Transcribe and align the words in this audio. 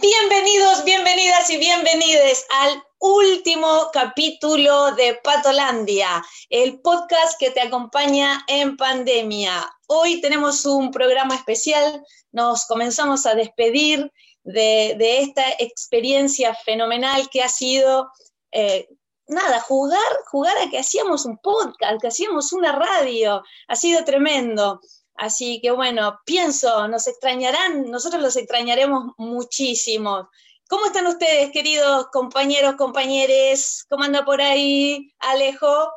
Bienvenidos, 0.00 0.82
bienvenidas 0.84 1.50
y 1.50 1.58
bienvenides 1.58 2.46
al 2.48 2.82
último 3.00 3.90
capítulo 3.92 4.94
de 4.94 5.20
Patolandia, 5.22 6.24
el 6.48 6.80
podcast 6.80 7.38
que 7.38 7.50
te 7.50 7.60
acompaña 7.60 8.42
en 8.48 8.78
pandemia. 8.78 9.70
Hoy 9.88 10.22
tenemos 10.22 10.64
un 10.64 10.90
programa 10.90 11.34
especial, 11.34 12.02
nos 12.32 12.64
comenzamos 12.64 13.26
a 13.26 13.34
despedir 13.34 14.10
de, 14.42 14.96
esta 15.20 15.44
experiencia 15.58 16.54
fenomenal 16.54 17.28
que 17.28 17.42
ha 17.42 17.48
sido, 17.48 18.10
eh, 18.52 18.88
nada, 19.26 19.60
jugar, 19.60 19.98
jugar 20.30 20.56
a 20.58 20.70
que 20.70 20.78
hacíamos 20.78 21.26
un 21.26 21.36
podcast, 21.36 22.00
que 22.00 22.08
hacíamos 22.08 22.54
una 22.54 22.72
radio, 22.72 23.42
ha 23.68 23.76
sido 23.76 24.02
tremendo. 24.04 24.80
Así 25.14 25.60
que 25.60 25.70
bueno, 25.70 26.20
pienso, 26.24 26.88
nos 26.88 27.06
extrañarán, 27.06 27.90
nosotros 27.90 28.22
los 28.22 28.36
extrañaremos 28.36 29.12
muchísimo. 29.18 30.30
¿Cómo 30.68 30.86
están 30.86 31.06
ustedes, 31.06 31.50
queridos 31.50 32.06
compañeros, 32.12 32.76
compañeros? 32.76 33.84
¿Cómo 33.88 34.04
anda 34.04 34.24
por 34.24 34.40
ahí, 34.40 35.12
Alejo? 35.18 35.90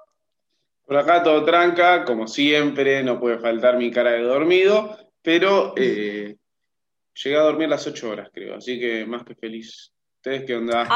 Por 0.85 0.97
acá 0.97 1.23
todo 1.23 1.45
tranca, 1.45 2.03
como 2.03 2.27
siempre, 2.27 3.03
no 3.03 3.19
puede 3.19 3.39
faltar 3.39 3.77
mi 3.77 3.91
cara 3.91 4.11
de 4.11 4.23
dormido, 4.23 4.97
pero 5.21 5.73
eh, 5.77 6.35
llegué 7.13 7.37
a 7.37 7.43
dormir 7.43 7.69
las 7.69 7.87
ocho 7.87 8.09
horas, 8.09 8.29
creo, 8.33 8.55
así 8.55 8.79
que 8.79 9.05
más 9.05 9.23
que 9.23 9.35
feliz. 9.35 9.93
¿Ustedes 10.17 10.43
qué 10.45 10.55
onda? 10.55 10.87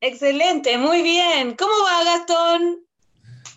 Excelente, 0.00 0.76
muy 0.76 1.02
bien. 1.02 1.54
¿Cómo 1.56 1.72
va, 1.84 2.04
Gastón? 2.04 2.86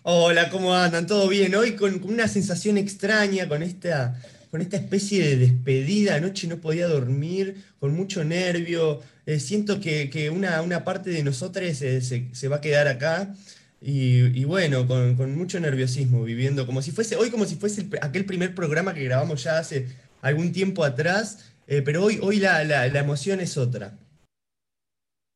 Hola, 0.06 0.50
¿cómo 0.50 0.74
andan? 0.74 1.06
¿Todo 1.06 1.28
bien? 1.28 1.54
Hoy 1.54 1.76
con, 1.76 2.04
una 2.04 2.28
sensación 2.28 2.76
extraña, 2.76 3.48
con 3.48 3.62
esta, 3.62 4.20
con 4.50 4.60
esta 4.60 4.76
especie 4.76 5.26
de 5.26 5.36
despedida. 5.38 6.16
Anoche 6.16 6.46
no 6.46 6.58
podía 6.58 6.86
dormir, 6.88 7.64
con 7.80 7.94
mucho 7.94 8.22
nervio. 8.22 9.00
Eh, 9.24 9.40
siento 9.40 9.80
que, 9.80 10.30
una, 10.30 10.84
parte 10.84 11.08
de 11.08 11.22
nosotros 11.22 11.78
se, 11.78 12.48
va 12.48 12.56
a 12.56 12.60
quedar 12.60 12.86
acá. 12.86 13.34
Y, 13.80 14.44
bueno, 14.44 14.86
con, 14.86 15.38
mucho 15.38 15.58
nerviosismo, 15.58 16.22
viviendo 16.22 16.66
como 16.66 16.82
si 16.82 16.90
fuese, 16.90 17.16
hoy 17.16 17.30
como 17.30 17.46
si 17.46 17.56
fuese 17.56 17.88
aquel 18.02 18.26
primer 18.26 18.54
programa 18.54 18.92
que 18.92 19.04
grabamos 19.04 19.42
ya 19.44 19.56
hace 19.56 19.86
algún 20.20 20.52
tiempo 20.52 20.84
atrás, 20.84 21.50
eh, 21.66 21.80
pero 21.80 22.04
hoy, 22.04 22.18
hoy 22.20 22.40
la, 22.40 22.62
la 22.62 22.98
emoción 22.98 23.40
es 23.40 23.56
otra. 23.56 23.96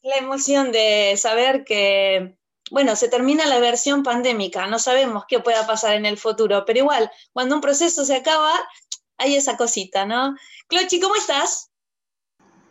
La 0.03 0.19
emoción 0.19 0.73
de 0.73 1.15
saber 1.17 1.65
que 1.65 2.38
bueno, 2.71 2.97
se 2.97 3.09
termina 3.09 3.47
la 3.47 3.59
versión 3.59 4.03
pandémica, 4.03 4.67
no 4.67 4.79
sabemos 4.79 5.25
qué 5.27 5.41
pueda 5.41 5.67
pasar 5.67 5.95
en 5.95 6.07
el 6.07 6.17
futuro, 6.17 6.65
pero 6.67 6.81
igual, 6.81 7.11
cuando 7.33 7.55
un 7.55 7.61
proceso 7.61 8.05
se 8.05 8.17
acaba, 8.17 8.53
hay 9.17 9.35
esa 9.35 9.57
cosita, 9.57 10.07
¿no? 10.07 10.37
Clochi, 10.69 11.01
¿cómo 11.01 11.15
estás? 11.17 11.71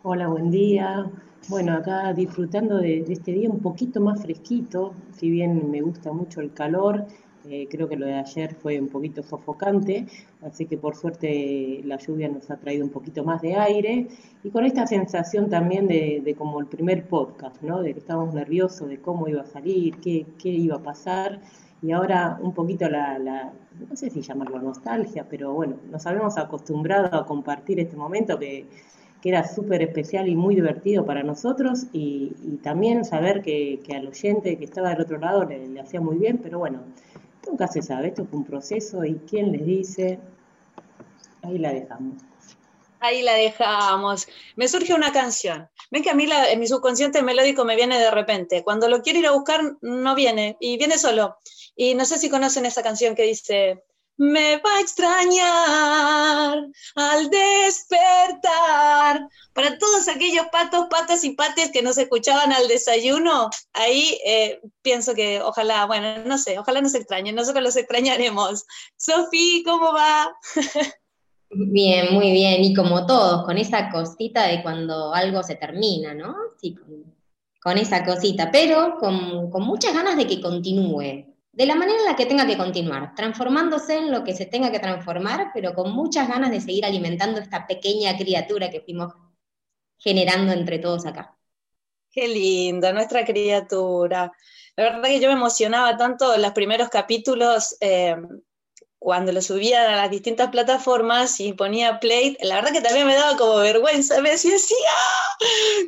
Hola, 0.02 0.28
buen 0.28 0.50
día. 0.50 1.10
Bueno, 1.48 1.74
acá 1.74 2.12
disfrutando 2.12 2.76
de, 2.76 3.04
este 3.08 3.32
día 3.32 3.48
un 3.48 3.60
poquito 3.60 4.00
más 4.00 4.20
fresquito, 4.20 4.94
si 5.16 5.30
bien 5.30 5.70
me 5.70 5.80
gusta 5.80 6.12
mucho 6.12 6.40
el 6.40 6.52
calor, 6.52 7.06
eh, 7.44 7.68
creo 7.70 7.88
que 7.88 7.96
lo 7.96 8.06
de 8.06 8.14
ayer 8.14 8.54
fue 8.54 8.80
un 8.80 8.88
poquito 8.88 9.22
sofocante, 9.22 10.06
así 10.42 10.66
que 10.66 10.76
por 10.76 10.96
suerte 10.96 11.80
la 11.84 11.96
lluvia 11.96 12.28
nos 12.28 12.50
ha 12.50 12.56
traído 12.56 12.84
un 12.84 12.90
poquito 12.90 13.22
más 13.24 13.40
de 13.42 13.54
aire 13.54 14.08
y 14.42 14.50
con 14.50 14.64
esta 14.64 14.86
sensación 14.86 15.48
también 15.48 15.86
de, 15.86 16.34
como 16.36 16.60
el 16.60 16.66
primer 16.66 17.06
podcast, 17.06 17.62
¿no? 17.62 17.80
De 17.80 17.92
que 17.92 18.00
estábamos 18.00 18.34
nerviosos 18.34 18.88
de 18.88 18.98
cómo 18.98 19.28
iba 19.28 19.42
a 19.42 19.46
salir, 19.46 19.96
qué, 19.98 20.26
iba 20.42 20.76
a 20.76 20.82
pasar 20.82 21.40
y 21.80 21.92
ahora 21.92 22.38
un 22.42 22.52
poquito 22.52 22.88
la, 22.88 23.18
no 23.18 23.96
sé 23.96 24.10
si 24.10 24.20
llamarlo 24.20 24.60
nostalgia, 24.60 25.26
pero 25.30 25.52
bueno, 25.54 25.76
nos 25.90 26.06
habíamos 26.06 26.36
acostumbrado 26.38 27.16
a 27.16 27.24
compartir 27.24 27.78
este 27.78 27.96
momento 27.96 28.38
que, 28.38 28.66
era 29.24 29.46
súper 29.46 29.82
especial 29.82 30.26
y 30.26 30.34
muy 30.34 30.54
divertido 30.54 31.04
para 31.04 31.22
nosotros 31.22 31.86
y, 31.92 32.58
también 32.62 33.04
saber 33.04 33.42
que, 33.42 33.80
al 33.94 34.06
oyente 34.08 34.56
que 34.56 34.64
estaba 34.64 34.90
del 34.90 35.02
otro 35.02 35.18
lado 35.18 35.44
le, 35.44 35.68
le 35.68 35.80
hacía 35.80 36.00
muy 36.00 36.16
bien, 36.16 36.38
pero 36.38 36.58
bueno, 36.58 36.80
Nunca 37.48 37.66
se 37.66 37.82
sabe, 37.82 38.08
esto 38.08 38.26
fue 38.26 38.40
un 38.40 38.44
proceso 38.44 39.04
y 39.04 39.14
quién 39.28 39.52
les 39.52 39.64
dice, 39.64 40.20
ahí 41.42 41.58
la 41.58 41.72
dejamos. 41.72 42.22
Ahí 43.00 43.22
la 43.22 43.34
dejamos. 43.34 44.26
Me 44.56 44.68
surge 44.68 44.92
una 44.92 45.12
canción. 45.12 45.68
Ven 45.90 46.02
que 46.02 46.10
a 46.10 46.14
mí 46.14 46.28
en 46.30 46.60
mi 46.60 46.66
subconsciente 46.66 47.22
melódico 47.22 47.64
me 47.64 47.76
viene 47.76 47.98
de 47.98 48.10
repente. 48.10 48.64
Cuando 48.64 48.88
lo 48.88 49.02
quiero 49.02 49.20
ir 49.20 49.26
a 49.26 49.32
buscar, 49.32 49.60
no 49.80 50.14
viene. 50.14 50.56
Y 50.60 50.76
viene 50.78 50.98
solo. 50.98 51.36
Y 51.76 51.94
no 51.94 52.04
sé 52.04 52.18
si 52.18 52.28
conocen 52.28 52.66
esa 52.66 52.82
canción 52.82 53.14
que 53.14 53.22
dice, 53.22 53.84
me 54.18 54.56
va 54.56 54.76
a 54.76 54.80
extrañar 54.80 56.66
al 56.96 57.30
despertar. 57.30 59.28
Para 59.54 59.78
todos 59.78 60.08
aquellos 60.08 60.46
patos, 60.52 60.86
patas 60.90 61.24
y 61.24 61.30
pates 61.30 61.70
que 61.72 61.82
nos 61.82 61.96
escuchaban 61.98 62.52
al 62.52 62.68
desayuno, 62.68 63.48
ahí 63.72 64.18
eh, 64.26 64.60
pienso 64.82 65.14
que 65.14 65.40
ojalá, 65.40 65.86
bueno, 65.86 66.24
no 66.24 66.36
sé, 66.36 66.58
ojalá 66.58 66.80
nos 66.80 66.94
extrañen, 66.94 67.34
nosotros 67.34 67.62
los 67.62 67.76
extrañaremos. 67.76 68.66
Sofi, 68.96 69.62
¿cómo 69.64 69.92
va? 69.92 70.30
Bien, 71.50 72.12
muy 72.12 72.30
bien, 72.30 72.62
y 72.62 72.74
como 72.74 73.06
todos, 73.06 73.46
con 73.46 73.56
esa 73.56 73.88
cosita 73.88 74.46
de 74.46 74.62
cuando 74.62 75.14
algo 75.14 75.42
se 75.42 75.54
termina, 75.54 76.12
¿no? 76.12 76.36
Sí, 76.60 76.76
con, 77.62 77.78
esa 77.78 78.04
cosita, 78.04 78.50
pero 78.52 78.98
con, 79.00 79.50
con 79.50 79.62
muchas 79.62 79.94
ganas 79.94 80.18
de 80.18 80.26
que 80.26 80.42
continúe, 80.42 81.27
de 81.58 81.66
la 81.66 81.74
manera 81.74 81.98
en 81.98 82.04
la 82.04 82.14
que 82.14 82.24
tenga 82.24 82.46
que 82.46 82.56
continuar, 82.56 83.16
transformándose 83.16 83.98
en 83.98 84.12
lo 84.12 84.22
que 84.22 84.32
se 84.32 84.46
tenga 84.46 84.70
que 84.70 84.78
transformar, 84.78 85.50
pero 85.52 85.74
con 85.74 85.90
muchas 85.90 86.28
ganas 86.28 86.52
de 86.52 86.60
seguir 86.60 86.84
alimentando 86.84 87.40
esta 87.40 87.66
pequeña 87.66 88.16
criatura 88.16 88.70
que 88.70 88.80
fuimos 88.80 89.12
generando 89.98 90.52
entre 90.52 90.78
todos 90.78 91.04
acá. 91.04 91.36
Qué 92.12 92.28
linda, 92.28 92.92
nuestra 92.92 93.24
criatura. 93.24 94.30
La 94.76 94.84
verdad 94.84 95.02
que 95.08 95.18
yo 95.18 95.26
me 95.26 95.34
emocionaba 95.34 95.96
tanto 95.96 96.38
los 96.38 96.52
primeros 96.52 96.90
capítulos 96.90 97.76
eh, 97.80 98.14
cuando 99.00 99.32
lo 99.32 99.42
subía 99.42 99.92
a 99.92 99.96
las 99.96 100.12
distintas 100.12 100.50
plataformas 100.50 101.40
y 101.40 101.54
ponía 101.54 101.98
play. 101.98 102.36
La 102.40 102.54
verdad 102.54 102.70
que 102.70 102.82
también 102.82 103.08
me 103.08 103.16
daba 103.16 103.36
como 103.36 103.56
vergüenza. 103.56 104.20
Me 104.20 104.30
decía, 104.30 104.54
¡ah! 104.54 105.36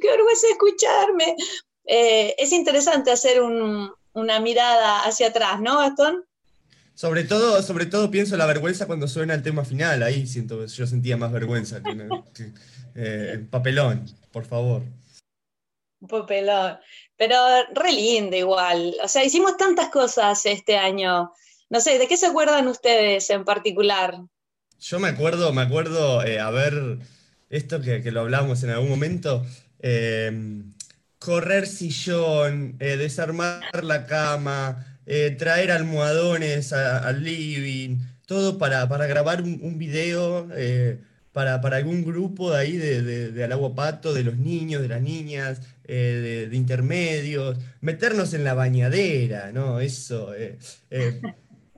¡Qué 0.02 0.08
vergüenza 0.08 0.48
escucharme! 0.48 1.36
Eh, 1.84 2.34
es 2.38 2.50
interesante 2.50 3.12
hacer 3.12 3.40
un, 3.40 3.92
una 4.12 4.40
mirada 4.40 5.00
hacia 5.04 5.28
atrás, 5.28 5.60
¿no, 5.60 5.78
Gastón? 5.78 6.24
Sobre 6.94 7.24
todo, 7.24 7.62
sobre 7.62 7.86
todo 7.86 8.10
pienso 8.10 8.36
la 8.36 8.46
vergüenza 8.46 8.86
cuando 8.86 9.08
suena 9.08 9.34
el 9.34 9.42
tema 9.42 9.64
final, 9.64 10.02
ahí 10.02 10.26
siento, 10.26 10.66
yo 10.66 10.86
sentía 10.86 11.16
más 11.16 11.32
vergüenza 11.32 11.82
que, 11.82 12.52
eh, 12.94 13.46
papelón, 13.50 14.04
por 14.32 14.44
favor. 14.44 14.82
Papelón, 16.06 16.78
pero 17.16 17.36
re 17.74 17.92
lindo 17.92 18.36
igual, 18.36 18.94
o 19.02 19.08
sea, 19.08 19.24
hicimos 19.24 19.56
tantas 19.56 19.88
cosas 19.88 20.44
este 20.44 20.76
año, 20.76 21.32
no 21.70 21.80
sé, 21.80 21.98
¿de 21.98 22.06
qué 22.06 22.18
se 22.18 22.26
acuerdan 22.26 22.68
ustedes 22.68 23.30
en 23.30 23.44
particular? 23.44 24.18
Yo 24.78 24.98
me 24.98 25.08
acuerdo, 25.08 25.52
me 25.52 25.62
acuerdo, 25.62 26.22
eh, 26.22 26.38
a 26.38 26.50
ver, 26.50 26.98
esto 27.48 27.80
que, 27.80 28.02
lo 28.10 28.20
hablamos 28.20 28.62
en 28.62 28.70
algún 28.70 28.90
momento, 28.90 29.46
eh, 29.78 30.62
correr 31.20 31.66
sillón, 31.66 32.76
eh, 32.80 32.96
desarmar 32.96 33.84
la 33.84 34.06
cama, 34.06 34.98
eh, 35.04 35.36
traer 35.38 35.70
almohadones 35.70 36.72
al 36.72 37.22
living, 37.22 37.98
todo 38.26 38.56
para, 38.58 38.86
grabar 39.06 39.42
un, 39.42 39.78
video 39.78 40.48
eh, 40.56 40.98
para, 41.32 41.56
algún 41.56 42.04
grupo 42.04 42.52
de 42.52 42.58
ahí 42.58 42.76
de, 42.76 43.02
de, 43.32 43.70
Pato, 43.76 44.14
de 44.14 44.24
los 44.24 44.38
niños, 44.38 44.80
de 44.80 44.88
las 44.88 45.02
niñas, 45.02 45.60
de, 45.86 46.48
intermedios, 46.52 47.58
meternos 47.82 48.32
en 48.32 48.42
la 48.42 48.54
bañadera, 48.54 49.52
¿no? 49.52 49.78
Eso, 49.78 50.32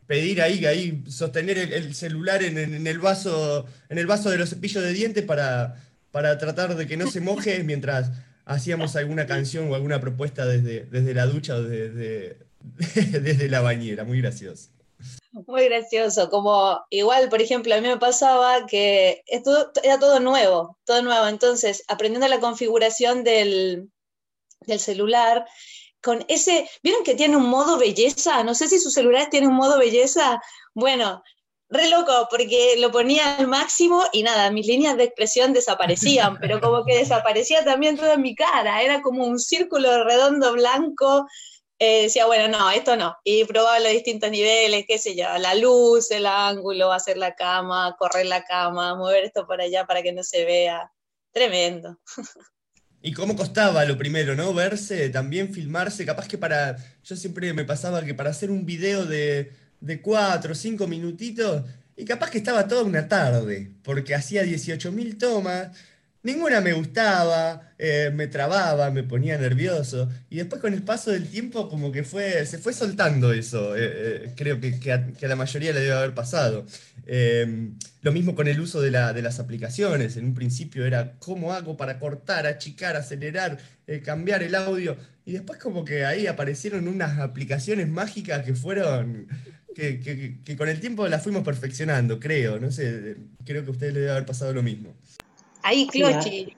pedir 0.06 0.40
ahí, 0.40 0.64
ahí 0.66 1.02
sostener 1.08 1.58
el, 1.58 1.94
celular 1.96 2.44
en, 2.44 2.86
el 2.86 2.98
vaso, 3.00 3.66
en 3.88 3.98
el 3.98 4.06
vaso 4.06 4.30
de 4.30 4.38
los 4.38 4.50
cepillos 4.50 4.84
de 4.84 4.92
dientes 4.92 5.24
para, 5.24 5.82
para 6.12 6.38
tratar 6.38 6.76
de 6.76 6.86
que 6.86 6.96
no 6.96 7.10
se 7.10 7.20
moje 7.20 7.64
mientras 7.64 8.12
hacíamos 8.44 8.96
alguna 8.96 9.26
canción 9.26 9.70
o 9.70 9.74
alguna 9.74 10.00
propuesta 10.00 10.44
desde, 10.46 10.84
desde 10.84 11.14
la 11.14 11.26
ducha 11.26 11.56
o 11.56 11.62
desde, 11.62 12.38
desde 13.20 13.48
la 13.48 13.60
bañera, 13.60 14.04
muy 14.04 14.20
gracioso. 14.20 14.70
Muy 15.32 15.64
gracioso, 15.64 16.28
como 16.28 16.84
igual, 16.90 17.28
por 17.28 17.40
ejemplo, 17.40 17.74
a 17.74 17.80
mí 17.80 17.88
me 17.88 17.96
pasaba 17.96 18.66
que 18.66 19.22
esto 19.26 19.72
era 19.82 19.98
todo 19.98 20.20
nuevo, 20.20 20.78
todo 20.84 21.02
nuevo, 21.02 21.26
entonces 21.26 21.82
aprendiendo 21.88 22.28
la 22.28 22.38
configuración 22.38 23.24
del, 23.24 23.90
del 24.66 24.78
celular, 24.78 25.46
con 26.02 26.24
ese, 26.28 26.68
¿vieron 26.82 27.04
que 27.04 27.14
tiene 27.14 27.36
un 27.36 27.48
modo 27.48 27.78
belleza? 27.78 28.42
No 28.44 28.54
sé 28.54 28.68
si 28.68 28.78
su 28.78 28.90
celular 28.90 29.30
tiene 29.30 29.46
un 29.46 29.54
modo 29.54 29.78
belleza. 29.78 30.42
Bueno, 30.74 31.22
re 31.72 31.88
loco, 31.88 32.28
porque 32.30 32.76
lo 32.78 32.92
ponía 32.92 33.36
al 33.36 33.48
máximo 33.48 34.04
y 34.12 34.22
nada, 34.22 34.50
mis 34.50 34.66
líneas 34.66 34.96
de 34.96 35.04
expresión 35.04 35.52
desaparecían, 35.52 36.38
pero 36.38 36.60
como 36.60 36.84
que 36.84 36.98
desaparecía 36.98 37.64
también 37.64 37.96
toda 37.96 38.16
mi 38.16 38.34
cara, 38.34 38.82
era 38.82 39.00
como 39.00 39.24
un 39.24 39.38
círculo 39.38 40.04
redondo 40.04 40.52
blanco. 40.52 41.26
Eh, 41.78 42.02
decía, 42.02 42.26
bueno, 42.26 42.46
no, 42.46 42.70
esto 42.70 42.96
no. 42.96 43.16
Y 43.24 43.44
probaba 43.44 43.80
los 43.80 43.90
distintos 43.90 44.30
niveles, 44.30 44.84
qué 44.86 44.98
sé 44.98 45.16
yo, 45.16 45.26
la 45.38 45.54
luz, 45.56 46.12
el 46.12 46.26
ángulo, 46.26 46.92
hacer 46.92 47.16
la 47.16 47.34
cama, 47.34 47.96
correr 47.98 48.26
la 48.26 48.44
cama, 48.44 48.94
mover 48.94 49.24
esto 49.24 49.46
por 49.46 49.60
allá 49.60 49.84
para 49.84 50.02
que 50.02 50.12
no 50.12 50.22
se 50.22 50.44
vea. 50.44 50.92
tremendo. 51.32 51.98
Y 53.04 53.12
cómo 53.14 53.34
costaba 53.34 53.84
lo 53.84 53.98
primero, 53.98 54.36
¿no? 54.36 54.54
Verse, 54.54 55.08
también 55.08 55.52
filmarse, 55.52 56.06
capaz 56.06 56.28
que 56.28 56.38
para, 56.38 56.76
yo 57.02 57.16
siempre 57.16 57.52
me 57.52 57.64
pasaba 57.64 58.04
que 58.04 58.14
para 58.14 58.30
hacer 58.30 58.48
un 58.48 58.64
video 58.64 59.04
de, 59.06 59.50
de 59.82 60.00
cuatro 60.00 60.52
o 60.52 60.54
cinco 60.54 60.86
minutitos, 60.86 61.64
y 61.96 62.04
capaz 62.04 62.30
que 62.30 62.38
estaba 62.38 62.66
toda 62.66 62.84
una 62.84 63.06
tarde, 63.08 63.70
porque 63.82 64.14
hacía 64.14 64.44
18.000 64.44 65.18
tomas, 65.18 65.68
Ninguna 66.24 66.60
me 66.60 66.72
gustaba, 66.72 67.72
eh, 67.78 68.12
me 68.14 68.28
trababa, 68.28 68.92
me 68.92 69.02
ponía 69.02 69.36
nervioso. 69.38 70.08
Y 70.30 70.36
después 70.36 70.60
con 70.60 70.72
el 70.72 70.82
paso 70.84 71.10
del 71.10 71.28
tiempo 71.28 71.68
como 71.68 71.90
que 71.90 72.04
fue, 72.04 72.46
se 72.46 72.58
fue 72.58 72.72
soltando 72.72 73.32
eso. 73.32 73.74
Eh, 73.76 73.80
eh, 73.82 74.32
creo 74.36 74.60
que, 74.60 74.92
a, 74.92 75.04
la 75.20 75.34
mayoría 75.34 75.72
le 75.72 75.80
debe 75.80 75.92
haber 75.92 76.14
pasado. 76.14 76.64
lo 78.02 78.12
mismo 78.12 78.36
con 78.36 78.46
el 78.46 78.60
uso 78.60 78.80
de, 78.80 78.92
las 78.92 79.40
aplicaciones. 79.40 80.16
En 80.16 80.26
un 80.26 80.34
principio 80.34 80.86
era 80.86 81.14
cómo 81.18 81.52
hago 81.52 81.76
para 81.76 81.98
cortar, 81.98 82.46
achicar, 82.46 82.94
acelerar, 82.94 83.58
cambiar 84.04 84.44
el 84.44 84.54
audio. 84.54 84.96
Y 85.24 85.32
después 85.32 85.58
como 85.58 85.84
que 85.84 86.04
ahí 86.04 86.28
aparecieron 86.28 86.86
unas 86.86 87.18
aplicaciones 87.18 87.88
mágicas 87.88 88.44
que 88.44 88.54
fueron... 88.54 89.26
Que, 89.74 90.38
que 90.44 90.56
con 90.56 90.68
el 90.68 90.80
tiempo 90.80 91.06
las 91.08 91.22
fuimos 91.22 91.42
perfeccionando, 91.42 92.20
creo. 92.20 92.58
No 92.60 92.70
sé, 92.70 93.16
creo 93.44 93.62
que 93.62 93.68
a 93.68 93.72
ustedes 93.72 93.94
les 93.94 94.02
debe 94.02 94.12
haber 94.12 94.26
pasado 94.26 94.52
lo 94.52 94.62
mismo. 94.62 94.90
Ahí, 95.62 95.86
Clochi, 95.86 96.54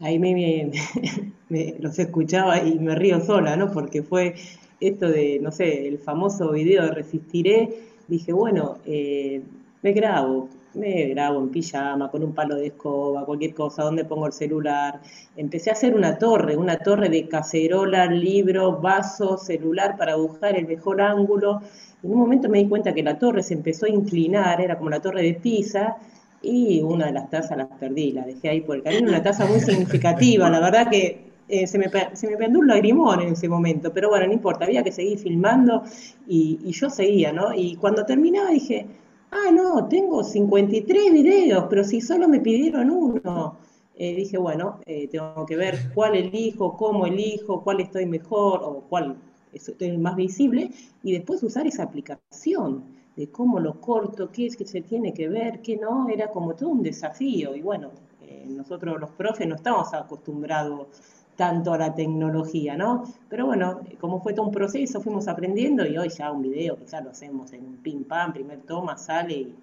Ahí 0.00 0.18
me, 1.48 1.74
los 1.80 1.98
escuchaba 1.98 2.62
y 2.62 2.78
me 2.78 2.94
río 2.94 3.20
sola, 3.24 3.56
¿no? 3.56 3.72
Porque 3.72 4.02
fue 4.02 4.36
esto 4.80 5.08
de, 5.08 5.40
no 5.40 5.50
sé, 5.50 5.88
el 5.88 5.98
famoso 5.98 6.52
video 6.52 6.84
de 6.84 6.92
Resistiré. 6.92 7.68
Dije, 8.06 8.32
bueno, 8.32 8.78
eh, 8.86 9.42
me 9.82 9.92
grabo, 9.92 10.48
me 10.74 11.08
grabo 11.08 11.40
en 11.40 11.48
pijama, 11.48 12.12
con 12.12 12.22
un 12.22 12.32
palo 12.32 12.54
de 12.54 12.68
escoba, 12.68 13.24
cualquier 13.24 13.54
cosa, 13.54 13.82
donde 13.82 14.04
pongo 14.04 14.26
el 14.26 14.32
celular. 14.32 15.00
Empecé 15.36 15.70
a 15.70 15.72
hacer 15.72 15.94
una 15.94 16.16
torre, 16.16 16.56
una 16.56 16.78
torre 16.78 17.08
de 17.08 17.26
cacerola, 17.26 18.06
libro, 18.06 18.80
vaso, 18.80 19.36
celular 19.36 19.96
para 19.96 20.14
buscar 20.14 20.56
el 20.56 20.68
mejor 20.68 21.00
ángulo. 21.00 21.60
En 22.02 22.12
un 22.12 22.18
momento 22.18 22.48
me 22.48 22.58
di 22.58 22.68
cuenta 22.68 22.94
que 22.94 23.02
la 23.02 23.18
torre 23.18 23.42
se 23.42 23.54
empezó 23.54 23.86
a 23.86 23.88
inclinar, 23.88 24.60
era 24.60 24.78
como 24.78 24.90
la 24.90 25.00
torre 25.00 25.22
de 25.22 25.34
Pisa, 25.34 25.96
y 26.40 26.80
una 26.80 27.06
de 27.06 27.12
las 27.12 27.30
tazas 27.30 27.58
las 27.58 27.66
perdí, 27.66 28.12
la 28.12 28.24
dejé 28.24 28.48
ahí 28.48 28.60
por 28.60 28.76
el 28.76 28.82
camino, 28.82 29.08
una 29.08 29.22
taza 29.22 29.46
muy 29.46 29.60
significativa, 29.60 30.48
la 30.48 30.60
verdad 30.60 30.88
que 30.88 31.28
eh, 31.48 31.66
se, 31.66 31.78
me, 31.78 31.86
se 32.12 32.28
me 32.28 32.36
prendió 32.36 32.60
un 32.60 32.66
lagrimón 32.66 33.20
en 33.20 33.32
ese 33.32 33.48
momento, 33.48 33.92
pero 33.92 34.10
bueno, 34.10 34.26
no 34.26 34.32
importa, 34.32 34.66
había 34.66 34.84
que 34.84 34.92
seguir 34.92 35.18
filmando 35.18 35.82
y, 36.26 36.70
yo 36.70 36.90
seguía, 36.90 37.32
¿no? 37.32 37.54
Y 37.54 37.76
cuando 37.76 38.04
terminaba 38.04 38.50
dije, 38.50 38.86
ah, 39.30 39.50
no, 39.50 39.88
tengo 39.88 40.22
53 40.22 41.12
videos, 41.12 41.64
pero 41.70 41.84
si 41.84 42.00
solo 42.00 42.28
me 42.28 42.40
pidieron 42.40 42.90
uno. 42.90 43.56
Eh, 44.00 44.14
dije, 44.14 44.38
bueno, 44.38 44.78
eh, 44.86 45.08
tengo 45.08 45.44
que 45.44 45.56
ver 45.56 45.90
cuál 45.92 46.14
elijo, 46.14 46.76
cómo 46.76 47.06
elijo, 47.06 47.64
cuál 47.64 47.80
estoy 47.80 48.06
mejor 48.06 48.60
o 48.62 48.84
cuál 48.88 49.16
estoy 49.52 49.96
más 49.98 50.16
visible 50.16 50.70
y 51.02 51.12
después 51.12 51.42
usar 51.42 51.66
esa 51.66 51.84
aplicación 51.84 52.84
de 53.16 53.28
cómo 53.30 53.58
lo 53.58 53.80
corto, 53.80 54.30
qué 54.30 54.46
es 54.46 54.56
que 54.56 54.64
se 54.64 54.80
tiene 54.80 55.12
que 55.12 55.28
ver, 55.28 55.60
qué 55.60 55.76
no, 55.76 56.08
era 56.08 56.30
como 56.30 56.54
todo 56.54 56.68
un 56.68 56.82
desafío. 56.82 57.54
Y 57.56 57.62
bueno, 57.62 57.90
eh, 58.22 58.46
nosotros 58.48 59.00
los 59.00 59.10
profes 59.10 59.48
no 59.48 59.56
estamos 59.56 59.92
acostumbrados 59.92 60.86
tanto 61.34 61.72
a 61.72 61.78
la 61.78 61.94
tecnología, 61.94 62.76
¿no? 62.76 63.04
Pero 63.28 63.46
bueno, 63.46 63.80
como 64.00 64.20
fue 64.20 64.34
todo 64.34 64.46
un 64.46 64.52
proceso, 64.52 65.00
fuimos 65.00 65.28
aprendiendo 65.28 65.86
y 65.86 65.96
hoy 65.96 66.08
ya 66.08 66.32
un 66.32 66.42
video 66.42 66.78
ya 66.84 67.00
lo 67.00 67.10
hacemos 67.10 67.52
en 67.52 67.64
un 67.64 67.76
pim 67.76 68.04
pam, 68.04 68.32
primer 68.32 68.60
toma, 68.62 68.96
sale 68.96 69.34
y 69.34 69.54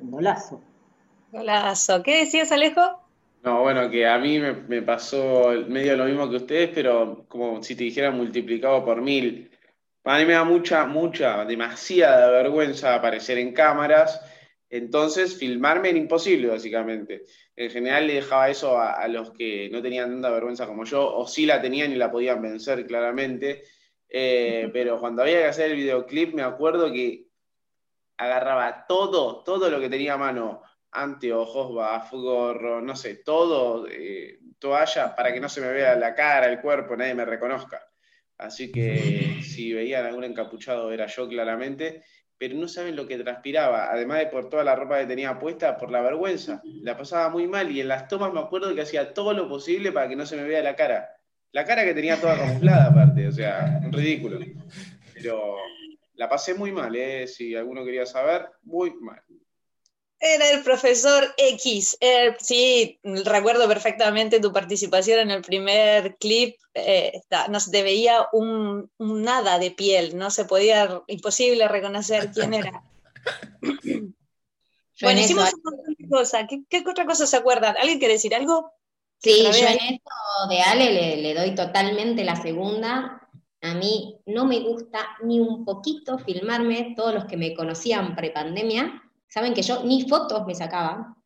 un 0.00 0.10
golazo. 0.10 0.60
Golazo. 1.32 2.02
¿Qué 2.02 2.20
decías, 2.20 2.50
Alejo? 2.52 3.05
No, 3.46 3.62
bueno, 3.62 3.88
que 3.88 4.04
a 4.04 4.18
mí 4.18 4.40
me, 4.40 4.54
me, 4.54 4.82
pasó 4.82 5.52
medio 5.68 5.96
lo 5.96 6.06
mismo 6.06 6.28
que 6.28 6.36
ustedes, 6.36 6.70
pero 6.74 7.26
como 7.28 7.62
si 7.62 7.76
te 7.76 7.84
dijera 7.84 8.10
multiplicado 8.10 8.84
por 8.84 9.00
mil. 9.00 9.48
A 10.02 10.18
mí 10.18 10.24
me 10.24 10.32
da 10.32 10.42
mucha, 10.42 10.84
mucha, 10.86 11.44
demasiada 11.44 12.28
vergüenza 12.30 12.96
aparecer 12.96 13.38
en 13.38 13.52
cámaras, 13.52 14.20
entonces 14.68 15.38
filmarme 15.38 15.90
era 15.90 15.98
imposible, 15.98 16.48
básicamente. 16.48 17.24
En 17.54 17.70
general 17.70 18.08
le 18.08 18.14
dejaba 18.14 18.50
eso 18.50 18.80
a, 18.80 19.06
los 19.06 19.30
que 19.30 19.68
no 19.70 19.80
tenían 19.80 20.10
tanta 20.10 20.30
vergüenza 20.30 20.66
como 20.66 20.84
yo, 20.84 21.14
o 21.14 21.28
sí 21.28 21.46
la 21.46 21.62
tenían 21.62 21.92
y 21.92 21.96
la 21.96 22.10
podían 22.10 22.42
vencer 22.42 22.84
claramente, 22.84 23.62
eh, 24.08 24.70
pero 24.72 24.98
cuando 24.98 25.22
había 25.22 25.38
que 25.38 25.46
hacer 25.46 25.70
el 25.70 25.76
videoclip 25.76 26.34
me 26.34 26.42
acuerdo 26.42 26.90
que 26.92 27.28
agarraba 28.16 28.86
todo, 28.88 29.44
todo 29.44 29.70
lo 29.70 29.78
que 29.80 29.88
tenía 29.88 30.14
a 30.14 30.18
mano, 30.18 30.62
anteojos, 30.96 31.74
baf, 31.74 32.12
gorro, 32.12 32.80
no 32.80 32.96
sé, 32.96 33.16
todo, 33.16 33.86
eh, 33.90 34.38
toalla, 34.58 35.14
para 35.14 35.32
que 35.32 35.40
no 35.40 35.48
se 35.48 35.60
me 35.60 35.70
vea 35.70 35.96
la 35.96 36.14
cara, 36.14 36.46
el 36.46 36.60
cuerpo, 36.60 36.96
nadie 36.96 37.14
me 37.14 37.24
reconozca. 37.24 37.80
Así 38.38 38.72
que 38.72 39.40
si 39.42 39.72
veían 39.72 40.06
algún 40.06 40.24
encapuchado 40.24 40.92
era 40.92 41.06
yo 41.06 41.28
claramente, 41.28 42.02
pero 42.38 42.54
no 42.56 42.68
saben 42.68 42.96
lo 42.96 43.06
que 43.06 43.18
transpiraba, 43.18 43.90
además 43.90 44.18
de 44.18 44.26
por 44.26 44.50
toda 44.50 44.64
la 44.64 44.76
ropa 44.76 44.98
que 44.98 45.06
tenía 45.06 45.38
puesta, 45.38 45.76
por 45.76 45.90
la 45.90 46.02
vergüenza. 46.02 46.60
La 46.82 46.96
pasaba 46.96 47.30
muy 47.30 47.46
mal 47.46 47.70
y 47.70 47.80
en 47.80 47.88
las 47.88 48.08
tomas 48.08 48.32
me 48.32 48.40
acuerdo 48.40 48.74
que 48.74 48.82
hacía 48.82 49.14
todo 49.14 49.32
lo 49.32 49.48
posible 49.48 49.92
para 49.92 50.08
que 50.08 50.16
no 50.16 50.26
se 50.26 50.36
me 50.36 50.44
vea 50.44 50.62
la 50.62 50.76
cara. 50.76 51.10
La 51.52 51.64
cara 51.64 51.84
que 51.84 51.94
tenía 51.94 52.20
toda 52.20 52.36
camuflada 52.36 52.86
aparte, 52.86 53.28
o 53.28 53.32
sea, 53.32 53.80
ridículo. 53.90 54.40
Pero 55.14 55.56
la 56.14 56.28
pasé 56.28 56.54
muy 56.54 56.72
mal, 56.72 56.94
¿eh? 56.94 57.26
si 57.26 57.54
alguno 57.54 57.84
quería 57.84 58.04
saber, 58.04 58.46
muy 58.62 58.92
mal. 59.00 59.22
Era 60.18 60.50
el 60.50 60.62
profesor 60.62 61.34
X. 61.36 61.98
sí, 62.38 62.98
recuerdo 63.02 63.68
perfectamente 63.68 64.40
tu 64.40 64.50
participación 64.52 65.20
en 65.20 65.30
el 65.30 65.42
primer 65.42 66.16
clip. 66.16 66.56
Eh, 66.72 67.20
no 67.50 67.60
se 67.60 67.70
te 67.70 67.82
veía 67.82 68.26
un, 68.32 68.90
nada 68.98 69.58
de 69.58 69.72
piel, 69.72 70.16
no 70.16 70.30
se 70.30 70.46
podía, 70.46 71.02
imposible 71.06 71.68
reconocer 71.68 72.30
quién 72.32 72.54
era. 72.54 72.82
bueno, 75.02 75.20
hicimos 75.20 75.52
una 75.62 76.08
cosa. 76.08 76.46
¿Qué, 76.46 76.84
otra 76.88 77.04
cosa 77.04 77.26
se 77.26 77.36
acuerdan? 77.36 77.76
¿Alguien 77.78 77.98
quiere 77.98 78.14
decir 78.14 78.34
algo? 78.34 78.72
Sí, 79.18 79.42
yo 79.42 79.48
en 79.50 79.94
esto 79.94 80.10
de 80.48 80.60
Ale 80.60 80.92
le, 80.92 81.16
le 81.18 81.34
doy 81.34 81.54
totalmente 81.54 82.24
la 82.24 82.40
segunda. 82.40 83.28
A 83.60 83.74
mí 83.74 84.18
no 84.26 84.46
me 84.46 84.60
gusta 84.60 85.00
ni 85.22 85.40
un 85.40 85.64
poquito 85.64 86.18
filmarme, 86.18 86.94
todos 86.96 87.12
los 87.12 87.24
que 87.24 87.36
me 87.36 87.54
conocían 87.54 88.14
prepandemia, 88.14 89.02
saben 89.28 89.54
que 89.54 89.62
yo 89.62 89.82
ni 89.84 90.08
fotos 90.08 90.46
me 90.46 90.54
sacaba 90.54 91.16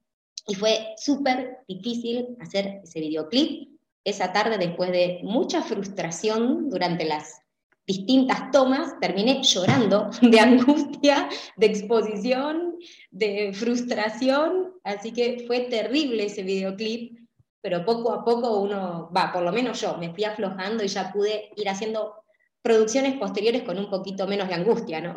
y 0.46 0.54
fue 0.54 0.94
súper 0.96 1.58
difícil 1.68 2.36
hacer 2.40 2.80
ese 2.82 3.00
videoclip 3.00 3.70
esa 4.04 4.32
tarde 4.32 4.58
después 4.58 4.90
de 4.90 5.20
mucha 5.22 5.62
frustración 5.62 6.70
durante 6.70 7.04
las 7.04 7.42
distintas 7.86 8.50
tomas, 8.50 8.98
terminé 9.00 9.42
llorando 9.42 10.10
de 10.22 10.40
angustia, 10.40 11.28
de 11.56 11.66
exposición, 11.66 12.76
de 13.10 13.52
frustración, 13.52 14.74
así 14.84 15.12
que 15.12 15.44
fue 15.46 15.60
terrible 15.60 16.26
ese 16.26 16.42
videoclip, 16.42 17.18
pero 17.60 17.84
poco 17.84 18.12
a 18.12 18.24
poco 18.24 18.60
uno, 18.60 19.10
va, 19.14 19.32
por 19.32 19.42
lo 19.42 19.52
menos 19.52 19.80
yo, 19.80 19.96
me 19.98 20.14
fui 20.14 20.24
aflojando 20.24 20.82
y 20.82 20.88
ya 20.88 21.12
pude 21.12 21.50
ir 21.56 21.68
haciendo 21.68 22.14
producciones 22.62 23.18
posteriores 23.18 23.62
con 23.62 23.78
un 23.78 23.90
poquito 23.90 24.26
menos 24.26 24.48
de 24.48 24.54
angustia, 24.54 25.00
¿no? 25.00 25.16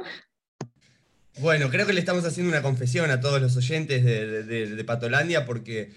Bueno, 1.40 1.70
creo 1.72 1.88
que 1.88 1.94
le 1.94 2.00
estamos 2.00 2.24
haciendo 2.26 2.52
una 2.52 2.62
confesión 2.62 3.10
a 3.10 3.20
todos 3.20 3.42
los 3.42 3.58
oyentes 3.58 4.04
de, 4.04 4.84
Patolandia 4.86 5.46
porque 5.46 5.92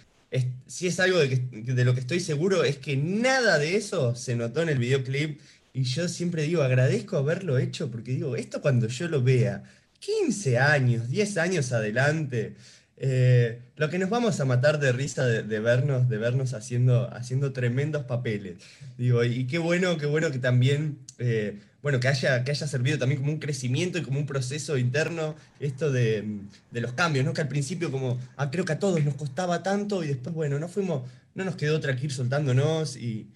si 0.67 0.87
es 0.87 0.99
algo 0.99 1.19
de, 1.19 1.85
lo 1.85 1.95
que 1.95 2.01
estoy 2.01 2.21
seguro 2.21 2.65
es 2.65 2.79
que 2.79 2.97
nada 2.97 3.59
de 3.59 3.77
eso 3.77 4.15
se 4.15 4.35
notó 4.35 4.63
en 4.63 4.71
el 4.71 4.79
videoclip 4.79 5.41
y 5.75 5.83
yo 5.83 6.09
siempre 6.09 6.45
digo, 6.45 6.63
agradezco 6.63 7.19
haberlo 7.19 7.59
hecho 7.59 7.91
porque 7.91 8.13
digo, 8.13 8.35
esto 8.35 8.63
cuando 8.63 8.89
yo 8.89 9.09
lo 9.09 9.23
vea, 9.23 9.63
15 10.01 10.59
años, 10.59 11.11
10 11.11 11.37
años 11.37 11.73
adelante, 11.73 12.57
eh, 12.99 13.61
lo 13.77 13.91
que 13.91 13.99
nos 13.99 14.11
vamos 14.11 14.41
a 14.41 14.45
matar 14.45 14.79
de 14.79 14.93
risa 14.93 15.27
de, 15.27 15.61
vernos, 15.61 16.09
de 16.09 16.19
vernos 16.19 16.55
haciendo, 16.55 17.13
haciendo 17.15 17.53
tremendos 17.53 18.05
papeles. 18.05 18.57
Digo, 18.99 19.23
y 19.25 19.47
qué 19.47 19.59
bueno, 19.59 19.99
qué 19.99 20.07
bueno 20.07 20.31
que 20.31 20.39
también 20.39 20.99
eh, 21.19 21.59
bueno, 21.87 22.01
que 22.01 22.09
haya, 22.09 22.43
que 22.43 22.51
haya 22.51 22.67
servido 22.67 22.99
también 22.99 23.21
como 23.21 23.33
un 23.33 23.39
crecimiento 23.39 23.97
y 23.97 24.03
como 24.03 24.19
un 24.19 24.27
proceso 24.27 24.77
interno 24.77 25.37
esto 25.61 25.93
de, 25.93 26.41
los 26.73 26.93
cambios, 26.95 27.25
¿no? 27.25 27.33
Que 27.33 27.43
al 27.43 27.49
principio 27.49 27.93
como, 27.93 28.19
ah, 28.37 28.51
creo 28.51 28.65
que 28.65 28.73
a 28.73 28.81
todos 28.81 29.05
nos 29.05 29.15
costaba 29.15 29.63
tanto 29.63 30.03
y 30.03 30.09
después, 30.09 30.35
bueno, 30.35 30.59
no 30.59 30.69
fuimos, 30.69 31.03
no 31.37 31.45
nos 31.45 31.55
quedó 31.55 31.77
otra 31.77 31.95
que 31.95 32.07
ir 32.07 32.13
soltándonos 32.13 32.97
y, 32.97 33.29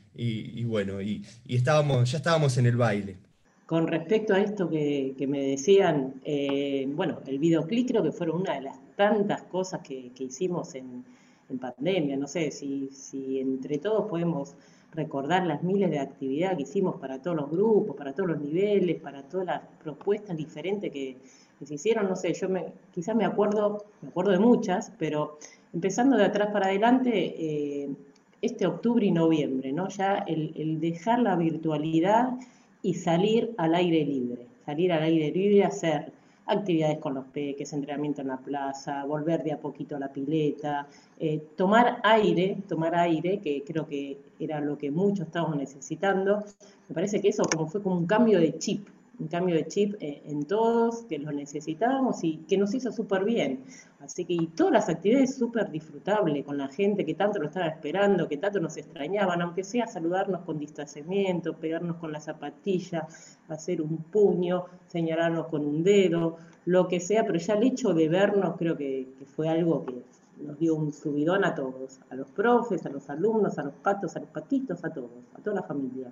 bueno, 0.65 1.01
y, 1.01 1.25
estábamos, 1.47 2.11
ya 2.11 2.19
estábamos 2.19 2.59
en 2.59 2.67
el 2.67 2.77
baile. 2.77 3.19
Con 3.71 3.87
respecto 3.87 4.35
a 4.35 4.41
esto 4.41 4.69
que, 4.69 5.15
me 5.29 5.43
decían, 5.43 6.15
eh, 6.25 6.89
bueno, 6.93 7.21
el 7.25 7.39
videoclip 7.39 7.87
creo 7.87 8.03
que 8.03 8.11
fueron 8.11 8.41
una 8.41 8.55
de 8.55 8.63
las 8.63 8.77
tantas 8.97 9.45
cosas 9.45 9.81
que, 9.81 10.11
hicimos 10.19 10.75
en, 10.75 11.05
pandemia. 11.61 12.17
No 12.17 12.27
sé 12.27 12.51
si, 12.51 12.91
entre 13.39 13.79
todos 13.79 14.09
podemos 14.11 14.57
recordar 14.93 15.47
las 15.47 15.63
miles 15.63 15.89
de 15.89 16.01
actividades 16.01 16.57
que 16.57 16.63
hicimos 16.65 16.97
para 16.97 17.23
todos 17.23 17.37
los 17.37 17.49
grupos, 17.49 17.95
para 17.95 18.13
todos 18.13 18.31
los 18.31 18.41
niveles, 18.41 19.01
para 19.01 19.23
todas 19.23 19.47
las 19.47 19.63
propuestas 19.85 20.37
diferentes 20.37 20.91
que, 20.91 21.19
que 21.61 21.65
se 21.65 21.75
hicieron, 21.75 22.09
no 22.09 22.17
sé, 22.17 22.33
yo 22.35 22.49
me, 22.49 22.73
quizás 22.93 23.15
me 23.15 23.25
acuerdo, 23.25 23.85
me 24.03 24.09
acuerdo 24.09 24.33
de 24.33 24.41
muchas, 24.41 24.93
pero 24.99 25.39
empezando 25.73 26.17
de 26.17 26.25
atrás 26.25 26.49
para 26.53 26.67
adelante, 26.67 27.13
eh, 27.15 27.89
este 28.43 28.67
octubre 28.67 29.07
y 29.07 29.13
noviembre, 29.13 29.73
¿no? 29.73 29.89
Ya 29.89 30.25
el, 30.27 30.81
dejar 30.81 31.21
la 31.21 31.37
virtualidad 31.37 32.31
y 32.83 32.95
salir 32.95 33.55
al 33.59 33.75
aire 33.75 34.05
libre, 34.05 34.47
salir 34.65 34.93
al 34.93 35.03
aire 35.03 35.31
libre, 35.31 35.65
hacer 35.65 36.13
actividades 36.47 36.99
con 36.99 37.15
los 37.15 37.27
peques, 37.27 37.73
entrenamiento 37.73 38.23
en 38.23 38.29
la 38.29 38.39
plaza, 38.39 39.05
volver 39.05 39.43
de 39.43 39.53
a 39.53 39.59
poquito 39.59 39.97
a 39.97 40.01
la 40.01 40.13
pileta, 40.13 40.87
eh, 41.19 41.41
tomar 41.57 42.01
aire, 42.03 42.59
tomar 42.69 42.95
aire, 42.95 43.39
que 43.39 43.63
creo 43.65 43.87
que 43.87 44.19
era 44.39 44.61
lo 44.61 44.77
que 44.77 44.91
muchos 44.91 45.27
estábamos 45.27 45.57
necesitando. 45.57 46.45
Me 46.89 46.95
parece 46.95 47.21
que 47.21 47.29
eso 47.29 47.45
como 47.45 47.69
fue 47.69 47.83
como 47.83 47.97
un 47.97 48.07
cambio 48.07 48.41
de 48.41 48.59
chip, 48.59 48.89
un 49.21 49.29
cambio 49.29 49.55
de 49.55 49.67
chip 49.67 49.95
eh, 50.01 50.23
en 50.25 50.45
todos, 50.45 51.03
que 51.05 51.19
lo 51.19 51.31
necesitábamos 51.31 52.25
y 52.25 52.39
que 52.49 52.57
nos 52.57 52.75
hizo 52.75 52.91
súper 52.91 53.25
bien. 53.25 53.65
Así 54.01 54.25
que 54.25 54.33
y 54.33 54.47
todas 54.49 54.73
las 54.73 54.89
actividades 54.89 55.37
súper 55.37 55.71
disfrutables 55.71 56.45
con 56.45 56.57
la 56.57 56.69
gente 56.69 57.05
que 57.05 57.15
tanto 57.15 57.39
lo 57.39 57.49
estaba 57.49 57.67
esperando, 57.67 58.27
que 58.27 58.39
tanto 58.39 58.59
nos 58.59 58.77
extrañaban, 58.79 59.43
aunque 59.43 59.63
sea 59.63 59.87
saludarnos 59.87 60.41
con 60.41 60.59
distanciamiento, 60.59 61.55
pegarnos 61.55 61.97
con 61.99 62.11
la 62.11 62.21
zapatilla, 62.21 63.07
hacer 63.49 63.83
un 63.83 63.99
puño, 63.99 64.65
señalarnos 64.87 65.49
con 65.49 65.67
un 65.67 65.85
dedo, 65.85 66.39
lo 66.65 66.89
que 66.89 66.99
sea, 66.99 67.25
pero 67.27 67.39
ya 67.39 67.55
el 67.55 67.65
hecho 67.65 67.93
de 67.93 68.09
vernos 68.09 68.57
creo 68.57 68.77
que, 68.77 69.09
que 69.19 69.27
fue 69.27 69.49
algo 69.49 69.85
que 69.85 70.03
nos 70.43 70.59
dio 70.59 70.75
un 70.75 70.93
subidón 70.93 71.45
a 71.45 71.55
todos, 71.55 72.01
a 72.09 72.15
los 72.15 72.31
profes, 72.31 72.87
a 72.87 72.89
los 72.89 73.11
alumnos, 73.11 73.59
a 73.59 73.65
los 73.65 73.75
patos, 73.75 74.17
a 74.17 74.21
los 74.21 74.31
patitos, 74.31 74.83
a 74.83 74.91
todos, 74.91 75.11
a 75.35 75.43
toda 75.43 75.57
la 75.57 75.63
familia. 75.63 76.11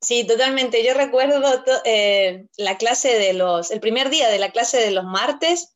Sí, 0.00 0.26
totalmente. 0.26 0.84
Yo 0.84 0.94
recuerdo 0.94 1.42
eh, 1.84 2.46
la 2.56 2.78
clase 2.78 3.18
de 3.18 3.34
los, 3.34 3.70
el 3.70 3.80
primer 3.80 4.08
día 4.08 4.28
de 4.28 4.38
la 4.38 4.50
clase 4.50 4.78
de 4.78 4.90
los 4.92 5.04
martes 5.04 5.74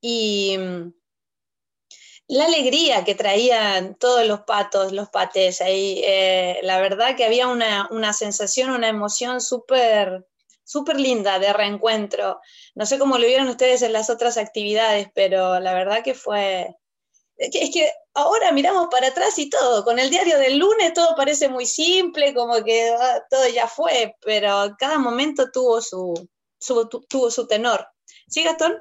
y 0.00 0.56
mm, 0.58 0.92
la 2.28 2.46
alegría 2.46 3.04
que 3.04 3.14
traían 3.14 3.96
todos 3.96 4.26
los 4.26 4.42
patos, 4.42 4.92
los 4.92 5.10
pates 5.10 5.60
ahí. 5.60 6.00
Eh, 6.04 6.60
la 6.62 6.80
verdad 6.80 7.16
que 7.16 7.24
había 7.24 7.48
una, 7.48 7.88
una 7.90 8.12
sensación, 8.12 8.70
una 8.70 8.88
emoción 8.88 9.40
súper 9.40 10.26
súper 10.70 11.00
linda 11.00 11.40
de 11.40 11.52
reencuentro. 11.52 12.40
No 12.76 12.86
sé 12.86 12.98
cómo 12.98 13.18
lo 13.18 13.26
vieron 13.26 13.48
ustedes 13.48 13.82
en 13.82 13.92
las 13.92 14.08
otras 14.08 14.38
actividades, 14.38 15.08
pero 15.14 15.58
la 15.58 15.74
verdad 15.74 16.04
que 16.04 16.14
fue, 16.14 16.76
es 17.40 17.70
que 17.72 17.90
ahora 18.14 18.52
miramos 18.52 18.88
para 18.90 19.08
atrás 19.08 19.38
y 19.38 19.48
todo, 19.48 19.82
con 19.84 19.98
el 19.98 20.10
diario 20.10 20.38
del 20.38 20.58
lunes 20.58 20.92
todo 20.94 21.14
parece 21.16 21.48
muy 21.48 21.64
simple, 21.64 22.34
como 22.34 22.62
que 22.62 22.90
ah, 22.90 23.22
todo 23.30 23.48
ya 23.48 23.66
fue, 23.66 24.14
pero 24.24 24.76
cada 24.78 24.98
momento 24.98 25.50
tuvo 25.50 25.80
su, 25.80 26.28
tuvo 27.08 27.30
su 27.30 27.46
tenor. 27.46 27.86
¿Sí, 28.28 28.44
Gastón? 28.44 28.74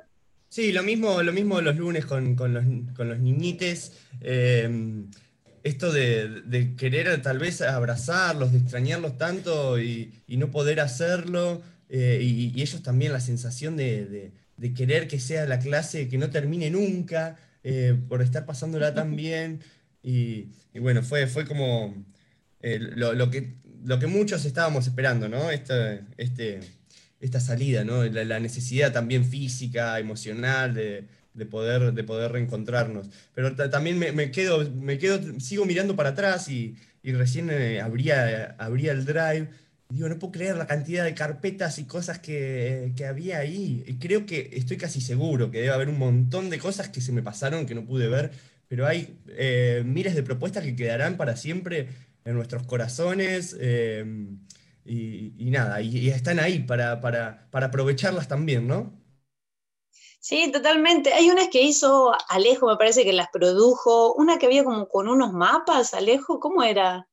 Sí, 0.49 0.71
lo 0.71 0.83
mismo, 0.83 1.21
lo 1.21 1.31
mismo 1.31 1.61
los 1.61 1.77
lunes 1.77 2.05
con, 2.05 2.35
los, 2.35 2.63
con 2.95 3.23
niñites. 3.23 3.93
Em, 4.19 5.09
esto 5.63 5.91
de, 5.91 6.73
querer 6.77 7.21
tal 7.21 7.37
vez 7.37 7.61
abrazarlos, 7.61 8.51
de 8.51 8.59
extrañarlos 8.59 9.17
tanto 9.17 9.79
y, 9.79 10.11
no 10.27 10.51
poder 10.51 10.79
hacerlo, 10.79 11.61
eh, 11.89 12.19
y, 12.21 12.61
ellos 12.61 12.81
también 12.81 13.13
la 13.13 13.19
sensación 13.19 13.77
de, 13.77 14.31
querer 14.75 15.07
que 15.07 15.19
sea 15.19 15.45
la 15.45 15.59
clase 15.59 16.09
que 16.09 16.17
no 16.17 16.29
termine 16.29 16.69
nunca, 16.69 17.37
eh, 17.71 17.95
por 18.07 18.23
estar 18.23 18.47
pasándola 18.47 18.95
tan 18.95 19.15
bien. 19.15 19.61
Y, 20.01 20.47
bueno, 20.79 21.03
fue, 21.03 21.27
fue 21.27 21.45
como 21.45 21.93
eh, 22.61 22.79
lo, 22.79 23.29
que, 23.29 23.57
lo 23.85 23.99
que 23.99 24.07
muchos 24.07 24.43
estábamos 24.45 24.87
esperando, 24.87 25.29
¿no? 25.29 25.51
Esta, 25.51 26.01
este, 26.17 26.61
esta 27.19 27.39
salida, 27.39 27.83
¿no? 27.83 28.03
La, 28.05 28.39
necesidad 28.39 28.91
también 28.91 29.23
física, 29.23 29.99
emocional 29.99 30.73
de, 30.73 31.05
poder, 31.45 31.93
de 31.93 32.03
poder 32.03 32.31
reencontrarnos. 32.31 33.07
Pero 33.35 33.55
también 33.69 33.99
me, 33.99 34.31
quedo, 34.31 34.67
me 34.71 34.97
quedo, 34.97 35.39
sigo 35.39 35.65
mirando 35.65 35.95
para 35.95 36.09
atrás 36.09 36.49
y, 36.49 36.75
recién 37.03 37.51
eh, 37.51 37.81
abría, 37.81 38.55
abría 38.57 38.93
el 38.93 39.05
drive 39.05 39.49
Digo, 39.91 40.07
no 40.07 40.19
puedo 40.19 40.31
creer 40.33 40.55
la 40.55 40.67
cantidad 40.67 41.03
de 41.03 41.15
carpetas 41.15 41.79
y 41.79 41.85
cosas 41.85 42.19
que, 42.19 42.93
había 43.07 43.39
ahí. 43.39 43.83
Y 43.87 43.97
creo 43.97 44.25
que 44.27 44.51
estoy 44.53 44.77
casi 44.77 45.01
seguro 45.01 45.49
que 45.49 45.61
debe 45.61 45.73
haber 45.73 45.89
un 45.89 45.97
montón 45.97 46.51
de 46.51 46.59
cosas 46.59 46.89
que 46.89 47.01
se 47.01 47.11
me 47.11 47.23
pasaron 47.23 47.65
que 47.65 47.73
no 47.73 47.85
pude 47.85 48.07
ver, 48.07 48.31
pero 48.67 48.85
hay 48.85 49.17
eh, 49.29 49.81
miles 49.83 50.13
de 50.13 50.21
propuestas 50.21 50.63
que 50.63 50.75
quedarán 50.75 51.17
para 51.17 51.35
siempre 51.35 51.89
en 52.23 52.35
nuestros 52.35 52.67
corazones. 52.67 53.57
Eh, 53.59 54.05
y, 54.85 55.49
nada, 55.49 55.81
y, 55.81 56.09
están 56.09 56.39
ahí 56.39 56.59
para, 56.59 57.01
para, 57.01 57.47
aprovecharlas 57.51 58.27
también, 58.27 58.67
¿no? 58.67 58.93
Sí, 60.19 60.51
totalmente. 60.51 61.13
Hay 61.13 61.31
unas 61.31 61.47
que 61.47 61.63
hizo 61.63 62.11
Alejo, 62.29 62.67
me 62.67 62.77
parece 62.77 63.03
que 63.03 63.13
las 63.13 63.29
produjo. 63.29 64.13
Una 64.13 64.37
que 64.37 64.45
había 64.45 64.63
como 64.63 64.87
con 64.87 65.07
unos 65.07 65.33
mapas, 65.33 65.95
Alejo, 65.95 66.39
¿cómo 66.39 66.61
era? 66.61 67.07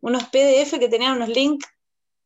Unos 0.00 0.24
PDF 0.24 0.78
que 0.78 0.88
tenían 0.88 1.16
unos 1.16 1.28
links 1.28 1.66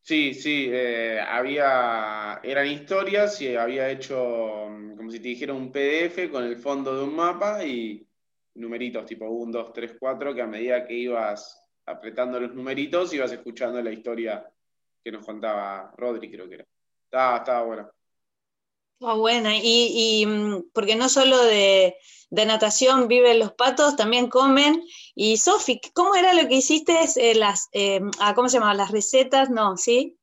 Sí, 0.05 0.35
sí, 0.35 0.69
eh, 0.71 1.19
había, 1.19 2.39
eran 2.43 2.67
historias 2.67 3.41
y 3.41 3.57
había 3.57 3.89
hecho, 3.89 4.67
mm, 4.69 4.97
como 4.99 5.11
si 5.11 5.19
te 5.19 5.29
dijera, 5.29 5.55
un 5.55 5.73
PDF 5.73 6.31
con 6.31 6.45
el 6.45 6.57
fondo 6.59 6.95
de 6.95 7.05
un 7.05 7.17
mapa 7.17 7.65
y 7.65 8.07
numeritos 8.57 9.07
tipo 9.07 9.25
1, 9.31 9.51
2, 9.51 9.73
3, 9.73 9.97
4, 9.99 10.35
que 10.35 10.43
a 10.43 10.47
medida 10.47 10.87
que 10.87 10.93
ibas 10.93 11.59
apretando 11.87 12.39
los 12.39 12.55
numeritos 12.55 13.15
ibas 13.15 13.33
escuchando 13.33 13.81
la 13.81 13.93
historia 13.93 14.47
que 15.03 15.11
nos 15.11 15.25
contaba 15.25 15.95
Rodri, 15.97 16.31
creo 16.31 16.51
que 16.51 16.57
era. 16.57 16.67
Estaba, 17.05 17.39
estaba 17.39 17.63
bueno. 17.65 17.91
Estaba 19.01 19.15
buena, 19.15 19.57
y, 19.57 20.21
y 20.21 20.27
mm, 20.27 20.71
porque 20.75 20.97
no 20.97 21.09
solo 21.09 21.43
de, 21.45 21.97
de 22.31 22.47
natación 22.47 23.09
viven 23.09 23.38
los 23.38 23.52
patos, 23.52 23.97
también 23.97 24.28
comen. 24.28 24.83
Y 25.14 25.37
Sofi, 25.37 25.81
¿cómo 25.93 26.14
era 26.14 26.35
lo 26.35 26.49
que 26.49 26.57
hiciste? 26.57 26.97
Eh, 27.16 27.35
las, 27.35 27.69
eh, 27.73 28.00
ah, 28.21 28.35
¿Cómo 28.35 28.49
se 28.49 28.54
llamaban? 28.54 28.76
Las 28.76 28.90
recetas, 28.90 29.50
¿no? 29.50 29.76
¿Sí? 29.76 30.19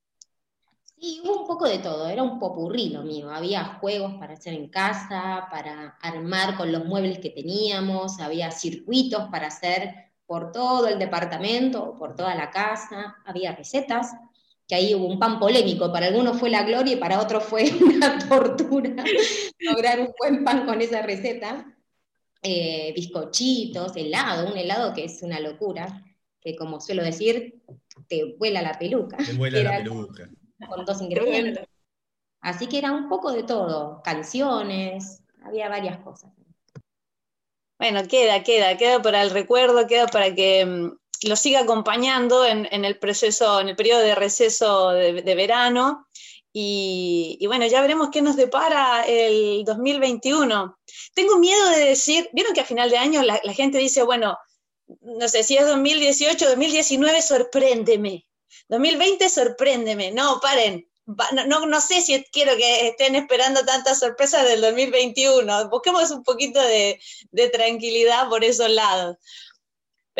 Sí, 1.00 1.22
hubo 1.24 1.42
un 1.42 1.48
poco 1.48 1.68
de 1.68 1.80
todo, 1.80 2.08
era 2.08 2.22
un 2.22 2.38
popurrí 2.40 2.96
mío. 3.04 3.32
Había 3.32 3.80
juegos 3.80 4.14
para 4.20 4.34
hacer 4.34 4.54
en 4.54 4.70
casa, 4.70 5.48
para 5.50 5.98
armar 6.02 6.56
con 6.58 6.72
los 6.72 6.86
muebles 6.86 7.20
que 7.20 7.32
teníamos, 7.32 8.20
había 8.20 8.52
circuitos 8.52 9.28
para 9.32 9.48
hacer 9.48 10.12
por 10.32 10.54
todo 10.54 10.88
el 10.88 10.98
departamento 10.98 11.98
por 11.98 12.16
toda 12.16 12.36
la 12.36 12.52
casa, 12.52 13.18
había 13.26 13.54
recetas, 13.54 14.14
que 14.66 14.76
ahí 14.76 14.96
hubo 14.96 15.06
un 15.06 15.20
pan 15.20 15.40
polémico, 15.40 15.92
para 15.92 16.06
algunos 16.06 16.40
fue 16.40 16.50
la 16.50 16.64
gloria 16.64 16.94
y 16.94 16.96
para 16.96 17.20
otros 17.20 17.44
fue 17.44 17.66
una 17.84 18.18
tortura 18.18 19.04
lograr 19.60 20.00
un 20.00 20.14
buen 20.18 20.46
pan 20.46 20.66
con 20.66 20.80
esa 20.80 21.02
receta 21.02 21.66
eh, 22.42 22.92
bizcochitos, 22.96 23.96
helado, 23.96 24.52
un 24.52 24.58
helado 24.58 24.94
que 24.94 25.06
es 25.06 25.22
una 25.22 25.40
locura, 25.40 26.04
que 26.40 26.56
como 26.56 26.82
suelo 26.82 27.04
decir, 27.04 27.62
te 28.08 28.36
vuela 28.38 28.62
la 28.62 28.78
peluca. 28.80 29.18
Te 29.18 29.34
vuela 29.34 29.62
la 29.62 29.78
peluca. 29.78 30.30
Con 30.68 30.86
dos 30.86 31.02
ingredientes. 31.02 31.66
Así 32.40 32.68
que 32.68 32.80
era 32.80 32.92
un 32.92 33.08
poco 33.08 33.32
de 33.32 33.44
todo, 33.44 34.02
canciones, 34.04 35.24
había 35.44 35.70
varias 35.70 36.00
cosas. 36.00 36.32
Bueno, 37.78 38.08
queda, 38.08 38.44
queda, 38.44 38.78
queda 38.78 39.02
para 39.02 39.22
el 39.22 39.30
recuerdo, 39.30 39.88
queda 39.88 40.08
para 40.08 40.34
que 40.34 40.66
mm, 40.66 41.28
lo 41.28 41.36
siga 41.36 41.62
acompañando 41.62 42.46
en, 42.46 42.68
el 42.86 42.98
proceso, 42.98 43.60
en 43.60 43.70
el 43.70 43.76
periodo 43.76 44.02
de 44.02 44.16
receso 44.16 44.90
de, 44.92 45.22
de 45.22 45.36
verano 45.36 46.08
y, 46.54 47.46
bueno, 47.48 47.66
ya 47.68 47.82
veremos 47.82 48.10
qué 48.12 48.22
nos 48.22 48.36
depara 48.36 49.04
el 49.08 49.64
2021. 49.64 50.78
Tengo 51.14 51.38
miedo 51.38 51.70
de 51.70 51.86
decir, 51.86 52.30
vieron 52.34 52.54
que 52.54 52.62
a 52.62 52.66
final 52.66 52.90
de 52.90 52.98
año 52.98 53.22
la, 53.24 53.40
gente 53.54 53.78
dice, 53.78 54.04
bueno, 54.04 54.38
no 55.02 55.28
sé 55.30 55.44
si 55.44 55.56
es 55.56 55.66
2018, 55.66 56.50
2019, 56.50 57.22
sorpréndeme. 57.22 58.28
2020, 58.68 59.30
sorpréndeme. 59.30 60.12
No, 60.12 60.40
paren. 60.42 60.88
No, 61.46 61.66
no, 61.66 61.82
sé 61.82 62.02
si 62.02 62.24
quiero 62.32 62.56
que 62.56 62.88
estén 62.90 63.16
esperando 63.16 63.66
tantas 63.66 64.00
sorpresas 64.00 64.46
del 64.46 64.62
2021. 64.62 65.70
Busquemos 65.70 66.12
un 66.12 66.24
poquito 66.24 66.62
de, 66.62 67.00
de 67.32 67.50
tranquilidad 67.50 68.30
por 68.30 68.44
esos 68.44 68.70
lados. 68.70 69.18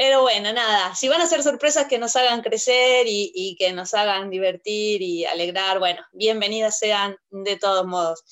Pero 0.04 0.24
bueno, 0.24 0.52
nada, 0.52 0.96
si 0.96 1.08
van 1.10 1.22
a 1.22 1.28
ser 1.28 1.44
sorpresas 1.44 1.86
que 1.86 2.00
nos 2.00 2.16
hagan 2.16 2.42
crecer 2.42 3.06
y, 3.08 3.56
que 3.60 3.72
nos 3.72 3.94
hagan 3.94 4.32
divertir 4.32 5.00
y 5.00 5.26
alegrar, 5.26 5.78
bueno, 5.78 6.02
bienvenidas 6.12 6.80
sean 6.80 7.18
de 7.30 7.56
todos 7.58 7.86
modos. 7.86 8.24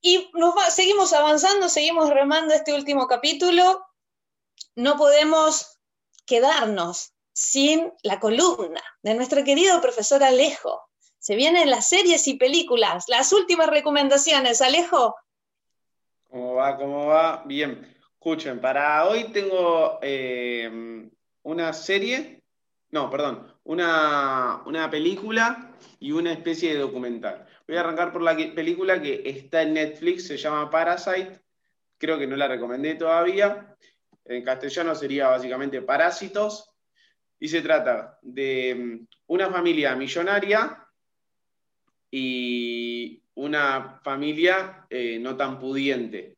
Y 0.00 0.30
nos 0.32 0.54
seguimos 0.72 1.12
avanzando, 1.12 1.68
seguimos 1.68 2.08
remando 2.08 2.54
este 2.54 2.72
último 2.72 3.06
capítulo. 3.06 3.84
No 4.76 4.96
podemos 4.96 5.78
quedarnos 6.24 7.12
sin 7.34 7.92
la 8.02 8.18
columna 8.18 8.80
de 9.02 9.12
nuestro 9.12 9.44
querido 9.44 9.82
profesor 9.82 10.24
Alejo. 10.24 10.80
Se 11.18 11.36
vienen 11.36 11.68
las 11.68 11.86
series 11.86 12.26
y 12.28 12.38
películas, 12.38 13.04
las 13.08 13.34
últimas 13.34 13.66
recomendaciones. 13.66 14.62
Alejo. 14.62 15.14
¿Cómo 16.30 16.54
va? 16.54 16.78
¿Cómo 16.78 17.04
va? 17.04 17.42
Bien. 17.44 17.97
Escuchen, 18.28 18.60
para 18.60 19.06
hoy 19.06 19.32
tengo 19.32 19.98
eh, 20.02 21.08
una 21.44 21.72
serie, 21.72 22.42
no, 22.90 23.08
perdón, 23.10 23.54
una, 23.64 24.88
película 24.90 25.74
y 25.98 26.12
una 26.12 26.32
especie 26.32 26.74
de 26.74 26.78
documental. 26.78 27.46
Voy 27.66 27.78
a 27.78 27.80
arrancar 27.80 28.12
por 28.12 28.20
la 28.20 28.36
película 28.36 29.00
que 29.00 29.22
está 29.24 29.62
en 29.62 29.72
Netflix, 29.72 30.26
se 30.26 30.36
llama 30.36 30.68
Parasite. 30.68 31.40
Creo 31.96 32.18
que 32.18 32.26
no 32.26 32.36
la 32.36 32.48
recomendé 32.48 32.96
todavía. 32.96 33.74
En 34.26 34.44
castellano 34.44 34.94
sería 34.94 35.28
básicamente 35.28 35.80
Parásitos. 35.80 36.70
Y 37.40 37.48
se 37.48 37.62
trata 37.62 38.18
de 38.20 38.74
mm, 38.74 39.06
una 39.28 39.48
familia 39.48 39.96
millonaria 39.96 40.86
y 42.10 43.22
una 43.36 44.02
familia 44.04 44.84
eh, 44.90 45.18
no 45.18 45.34
tan 45.34 45.58
pudiente. 45.58 46.36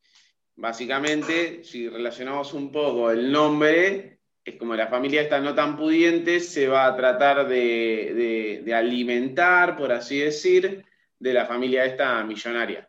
Básicamente, 0.60 1.64
si 1.64 1.88
relacionamos 1.88 2.52
un 2.52 2.70
poco 2.70 3.10
el 3.10 3.32
nombre, 3.32 4.18
es 4.44 4.56
como 4.56 4.76
la 4.76 4.88
familia 4.88 5.22
está 5.22 5.40
no 5.40 5.54
tan 5.54 5.74
pudiente, 5.74 6.38
se 6.38 6.68
va 6.68 6.84
a 6.84 6.94
tratar 6.94 7.48
de, 7.48 8.70
alimentar, 8.76 9.74
por 9.74 9.90
así 9.90 10.18
decir, 10.18 10.84
de 11.18 11.32
la 11.32 11.46
familia 11.46 11.86
esta 11.86 12.22
millonaria. 12.24 12.86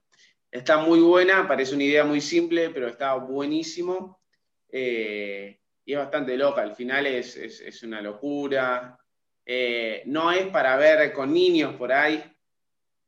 Está 0.51 0.80
muy 0.80 1.00
buena, 1.00 1.48
parece 1.48 1.74
una 1.74 1.86
idea 1.86 2.04
muy 2.04 2.20
simple, 2.20 2.72
pero 2.72 2.90
está 2.90 3.13
buenísimo. 3.13 4.20
Eh, 4.70 5.58
y 5.86 5.94
es 5.94 5.98
bastante 5.98 6.36
loca, 6.36 6.63
al 6.63 6.75
final 6.75 7.08
es, 7.08 7.84
una 7.84 8.01
locura. 8.01 9.00
Eh, 9.46 10.04
no 10.08 10.30
es 10.34 10.48
para 10.48 10.75
ver 10.75 11.13
con 11.13 11.34
niños 11.34 11.75
por 11.75 11.94
ahí, 11.94 12.22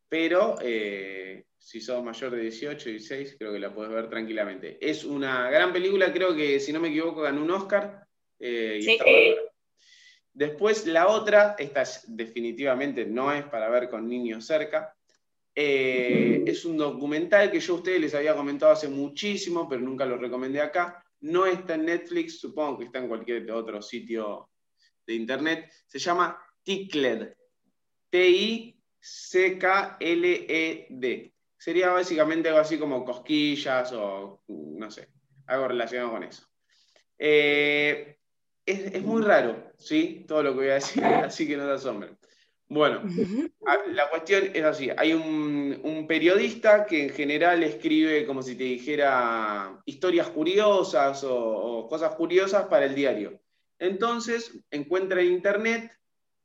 pero 0.08 0.55
eh, 0.62 1.48
si 1.63 1.79
sos 1.79 2.03
mayor 2.03 2.32
de 2.32 2.41
18, 2.41 2.89
16, 2.89 3.36
creo 3.39 3.53
que 3.53 3.60
la 3.60 3.74
puedes 3.74 3.93
ver 3.93 4.10
tranquilamente. 4.10 4.77
Es 4.82 5.05
una 5.05 5.50
gran 5.50 5.72
película, 5.72 6.12
creo 6.12 6.36
que 6.36 6.60
si 6.60 6.74
no 6.74 6.82
me 6.82 6.89
equivoco 6.89 7.22
ganó 7.22 7.41
un 7.41 7.51
Oscar. 7.51 8.05
Eh, 8.38 8.79
Después 10.34 10.88
la 10.88 11.08
otra, 11.08 11.55
esta 11.58 11.84
definitivamente 12.08 13.05
no 13.05 13.32
es 13.32 13.46
para 13.46 13.70
ver 13.70 13.88
con 13.89 14.08
niños 14.08 14.46
cerca. 14.46 14.93
Eh, 15.55 16.43
es 16.46 16.65
un 16.65 16.75
documental 16.75 17.50
que 17.51 17.60
yo 17.60 17.74
a 17.74 17.77
ustedes 17.77 18.01
les 18.01 18.15
había 18.15 18.36
comentado 18.36 18.72
hace 18.74 18.88
muchísimo, 18.89 19.70
pero 19.70 19.82
nunca 19.82 20.05
lo 20.05 20.17
recomendé 20.17 20.60
acá. 20.60 21.05
No 21.22 21.46
está 21.46 21.75
en 21.75 21.86
Netflix, 21.86 22.39
supongo 22.39 22.79
que 22.79 22.86
está 22.86 23.00
en 23.00 23.08
cualquier 23.08 23.50
otro 23.51 23.82
sitio 23.82 24.50
de 25.05 25.13
internet. 25.13 25.72
Se 25.86 26.00
llama 26.00 26.38
Tickled. 26.63 27.36
T-I 28.10 28.75
C-K-L-E-D. 29.00 29.93
Sería 31.63 31.91
básicamente 31.91 32.50
algo 32.50 32.60
así 32.60 32.77
como 32.77 33.05
cosquillas 33.05 33.93
o 33.93 34.43
no 34.50 34.91
sé, 34.91 35.08
algo 35.48 35.70
relacionado 35.70 36.12
con 36.12 36.24
eso. 36.24 36.46
Eh, 37.17 38.17
es, 38.65 39.01
muy 39.01 39.22
raro, 39.22 39.72
¿sí? 39.77 40.25
Todo 40.27 40.43
lo 40.43 40.51
que 40.51 40.58
voy 40.58 40.67
a 40.72 40.74
decir, 40.74 41.01
así 41.05 41.48
que 41.48 41.55
no 41.55 41.65
te 41.65 41.72
asombren. 41.72 42.17
Bueno, 42.67 43.01
la 43.93 44.10
cuestión 44.10 44.51
es 44.53 44.63
así, 44.65 44.89
hay 44.98 45.13
un, 45.13 46.05
periodista 46.05 46.86
que 46.86 47.03
en 47.03 47.10
general 47.12 47.63
escribe 47.63 48.25
como 48.25 48.41
si 48.41 48.55
te 48.55 48.65
dijera 48.65 49.82
historias 49.86 50.27
curiosas 50.32 51.24
o 51.25 51.88
cosas 51.88 52.13
curiosas 52.15 52.65
para 52.65 52.88
el 52.88 52.93
diario. 52.93 53.39
Entonces 53.79 54.51
encuentra 54.70 55.22
en 55.22 55.27
internet 55.27 55.98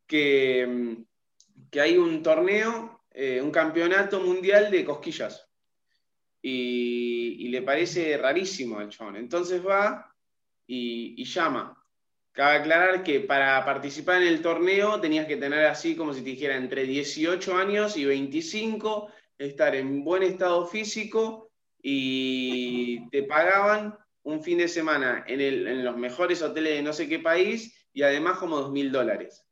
que 0.07 1.05
que 1.71 1.81
hay 1.81 1.97
un 1.97 2.23
torneo, 2.23 2.98
eh, 3.11 3.41
un 3.43 3.51
campeonato 3.51 4.21
mundial 4.21 4.71
de 4.71 4.85
cosquillas. 4.85 5.49
Y, 6.41 7.49
le 7.49 7.63
parece 7.63 8.17
rarísimo 8.19 8.79
al 8.79 8.91
chabón. 8.91 9.17
Entonces 9.17 9.67
va 9.67 10.15
y, 10.67 11.25
llama. 11.25 11.75
Cabe 12.33 12.59
aclarar 12.59 13.03
que 13.03 13.21
para 13.21 13.65
participar 13.65 14.23
en 14.23 14.29
el 14.29 14.43
torneo 14.43 15.01
tenías 15.01 15.27
que 15.27 15.39
tener 15.39 15.65
así 15.65 15.97
como 15.97 16.13
si 16.13 16.21
te 16.21 16.31
dijera 16.31 16.57
entre 16.57 16.85
18 16.85 17.57
años 17.57 17.97
y 17.97 18.05
25, 18.05 19.11
estar 19.39 19.75
en 19.75 20.05
buen 20.05 20.23
estado 20.23 20.67
físico 20.67 21.51
y 21.83 23.09
te 23.09 23.23
pagaban 23.23 23.97
un 24.23 24.43
fin 24.43 24.59
de 24.59 24.69
semana 24.69 25.25
en, 25.27 25.41
en 25.41 25.85
los 25.85 25.97
mejores 25.97 26.43
hoteles 26.43 26.75
de 26.75 26.83
no 26.83 26.93
sé 26.93 27.09
qué 27.09 27.19
país 27.19 27.89
y 27.93 28.03
además 28.03 28.39
como 28.39 28.61
dos 28.61 28.71
mil 28.71 28.93
dólares 28.93 29.48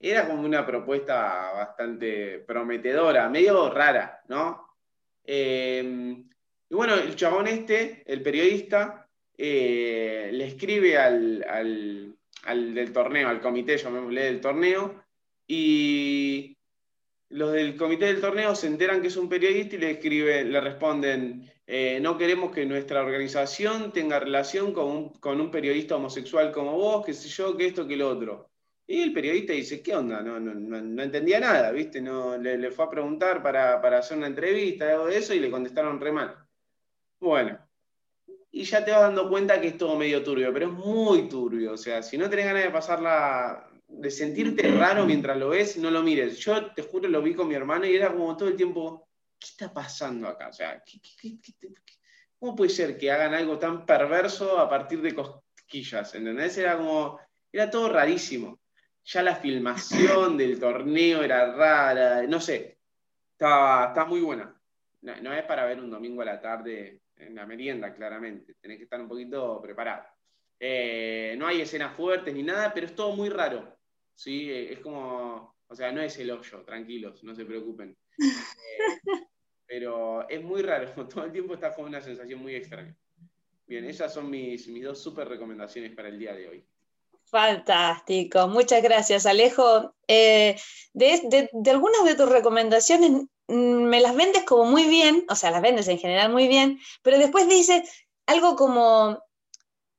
era 0.00 0.26
como 0.26 0.42
una 0.42 0.66
propuesta 0.66 1.52
bastante 1.52 2.38
prometedora, 2.40 3.28
medio 3.28 3.68
rara, 3.70 4.22
¿no? 4.28 4.66
Eh, 5.24 6.16
y 6.70 6.74
bueno, 6.74 6.94
el 6.94 7.14
chabón 7.16 7.48
este, 7.48 8.02
el 8.06 8.22
periodista, 8.22 9.06
eh, 9.36 10.30
le 10.32 10.46
escribe 10.46 10.96
al, 10.96 12.16
del 12.46 12.92
torneo, 12.92 13.28
al 13.28 13.40
comité, 13.40 13.76
llamémosle 13.76 14.22
del 14.22 14.40
torneo, 14.40 15.04
y 15.46 16.56
los 17.30 17.52
del 17.52 17.76
comité 17.76 18.06
del 18.06 18.20
torneo 18.20 18.54
se 18.54 18.68
enteran 18.68 19.02
que 19.02 19.08
es 19.08 19.16
un 19.16 19.28
periodista 19.28 19.76
y 19.76 19.78
le 19.80 19.90
escriben, 19.92 20.52
le 20.52 20.60
responden, 20.60 21.50
eh, 21.66 21.98
no 22.00 22.16
queremos 22.16 22.52
que 22.52 22.64
nuestra 22.64 23.02
organización 23.02 23.92
tenga 23.92 24.18
relación 24.20 24.72
con 24.72 24.86
un, 24.86 25.08
con 25.20 25.40
un 25.40 25.50
periodista 25.50 25.96
homosexual 25.96 26.52
como 26.52 26.72
vos, 26.72 27.04
qué 27.04 27.12
sé 27.12 27.28
yo, 27.28 27.56
que 27.56 27.66
esto, 27.66 27.86
que 27.86 27.96
lo 27.96 28.08
otro. 28.08 28.49
Y 28.90 29.02
el 29.02 29.12
periodista 29.12 29.52
dice, 29.52 29.80
¿qué 29.80 29.94
onda? 29.94 30.20
No, 30.20 30.40
no, 30.40 31.00
entendía 31.00 31.38
nada, 31.38 31.70
¿viste? 31.70 32.00
No, 32.00 32.36
le, 32.36 32.72
fue 32.72 32.86
a 32.86 32.90
preguntar 32.90 33.40
para, 33.40 33.76
hacer 33.96 34.18
una 34.18 34.26
entrevista, 34.26 34.90
algo 34.90 35.06
de 35.06 35.16
eso, 35.16 35.32
y 35.32 35.38
le 35.38 35.48
contestaron 35.48 36.00
re 36.00 36.10
mal. 36.10 36.36
Bueno, 37.20 37.56
y 38.50 38.64
ya 38.64 38.84
te 38.84 38.90
vas 38.90 39.02
dando 39.02 39.30
cuenta 39.30 39.60
que 39.60 39.68
es 39.68 39.78
todo 39.78 39.96
medio 39.96 40.24
turbio, 40.24 40.52
pero 40.52 40.66
es 40.66 40.72
muy 40.72 41.28
turbio. 41.28 41.74
O 41.74 41.76
sea, 41.76 42.02
si 42.02 42.18
no 42.18 42.28
tenés 42.28 42.46
ganas 42.46 42.64
de 42.64 42.70
pasarla, 42.70 43.70
de 43.86 44.10
sentirte 44.10 44.68
raro 44.72 45.06
mientras 45.06 45.38
lo 45.38 45.50
ves, 45.50 45.76
no 45.76 45.88
lo 45.88 46.02
mires. 46.02 46.36
Yo 46.40 46.74
te 46.74 46.82
juro, 46.82 47.08
lo 47.08 47.22
vi 47.22 47.32
con 47.32 47.46
mi 47.46 47.54
hermano 47.54 47.86
y 47.86 47.94
era 47.94 48.10
como 48.10 48.36
todo 48.36 48.48
el 48.48 48.56
tiempo, 48.56 49.08
¿qué 49.38 49.46
está 49.50 49.72
pasando 49.72 50.26
acá? 50.26 50.48
O 50.48 50.52
sea, 50.52 50.82
cómo 52.40 52.56
puede 52.56 52.70
ser 52.70 52.98
que 52.98 53.12
hagan 53.12 53.34
algo 53.34 53.56
tan 53.56 53.86
perverso 53.86 54.58
a 54.58 54.68
partir 54.68 55.00
de 55.00 55.14
cosquillas? 55.14 56.12
¿Entendés? 56.16 56.58
Era 56.58 56.76
como, 56.76 57.20
era 57.52 57.70
todo 57.70 57.88
rarísimo 57.88 58.59
ya 59.04 59.22
la 59.22 59.36
filmación 59.36 60.36
del 60.36 60.58
torneo 60.58 61.22
era 61.22 61.52
rara, 61.54 62.22
no 62.26 62.40
sé, 62.40 62.78
está, 63.32 64.04
muy 64.06 64.20
buena. 64.20 64.54
No, 65.02 65.32
es 65.32 65.44
para 65.44 65.64
ver 65.64 65.80
un 65.80 65.90
domingo 65.90 66.22
a 66.22 66.26
la 66.26 66.40
tarde 66.40 67.00
en 67.16 67.34
la 67.34 67.46
merienda, 67.46 67.94
claramente, 67.94 68.54
tenés 68.60 68.78
que 68.78 68.84
estar 68.84 69.00
un 69.00 69.08
poquito 69.08 69.60
preparado. 69.62 70.04
Eh, 70.58 71.34
no 71.38 71.46
hay 71.46 71.62
escenas 71.62 71.96
fuertes 71.96 72.34
ni 72.34 72.42
nada, 72.42 72.72
pero 72.74 72.86
es 72.86 72.94
todo 72.94 73.16
muy 73.16 73.30
raro, 73.30 73.78
¿sí? 74.14 74.52
Es 74.52 74.78
como, 74.80 75.56
o 75.66 75.74
sea, 75.74 75.90
no 75.90 76.02
es 76.02 76.18
el 76.18 76.30
hoyo, 76.30 76.62
tranquilos, 76.64 77.24
no 77.24 77.34
se 77.34 77.44
preocupen. 77.44 77.96
Eh, 79.02 79.26
pero 79.66 80.28
es 80.28 80.42
muy 80.42 80.62
raro, 80.62 80.92
todo 81.08 81.24
el 81.24 81.32
tiempo 81.32 81.54
está 81.54 81.72
con 81.72 81.84
una 81.84 82.00
sensación 82.00 82.40
muy 82.40 82.56
extraña. 82.56 82.94
Bien, 83.66 83.84
esas 83.84 84.12
son 84.12 84.28
mis, 84.28 84.66
mis 84.66 84.82
dos 84.82 85.00
super 85.00 85.28
recomendaciones 85.28 85.94
para 85.94 86.08
el 86.08 86.18
día 86.18 86.34
de 86.34 86.48
hoy. 86.48 86.66
Fantástico, 87.30 88.48
muchas 88.48 88.82
gracias 88.82 89.24
Alejo. 89.24 89.94
Eh, 90.08 90.56
de, 90.92 91.48
algunas 91.70 92.04
de 92.04 92.16
tus 92.16 92.28
recomendaciones 92.28 93.12
mm, 93.46 93.54
me 93.84 94.00
las 94.00 94.16
vendes 94.16 94.42
como 94.44 94.64
muy 94.64 94.84
bien, 94.86 95.24
o 95.28 95.36
sea, 95.36 95.52
las 95.52 95.62
vendes 95.62 95.86
en 95.86 95.98
general 95.98 96.32
muy 96.32 96.48
bien, 96.48 96.80
pero 97.02 97.18
después 97.18 97.48
dices 97.48 97.88
algo 98.26 98.56
como 98.56 99.22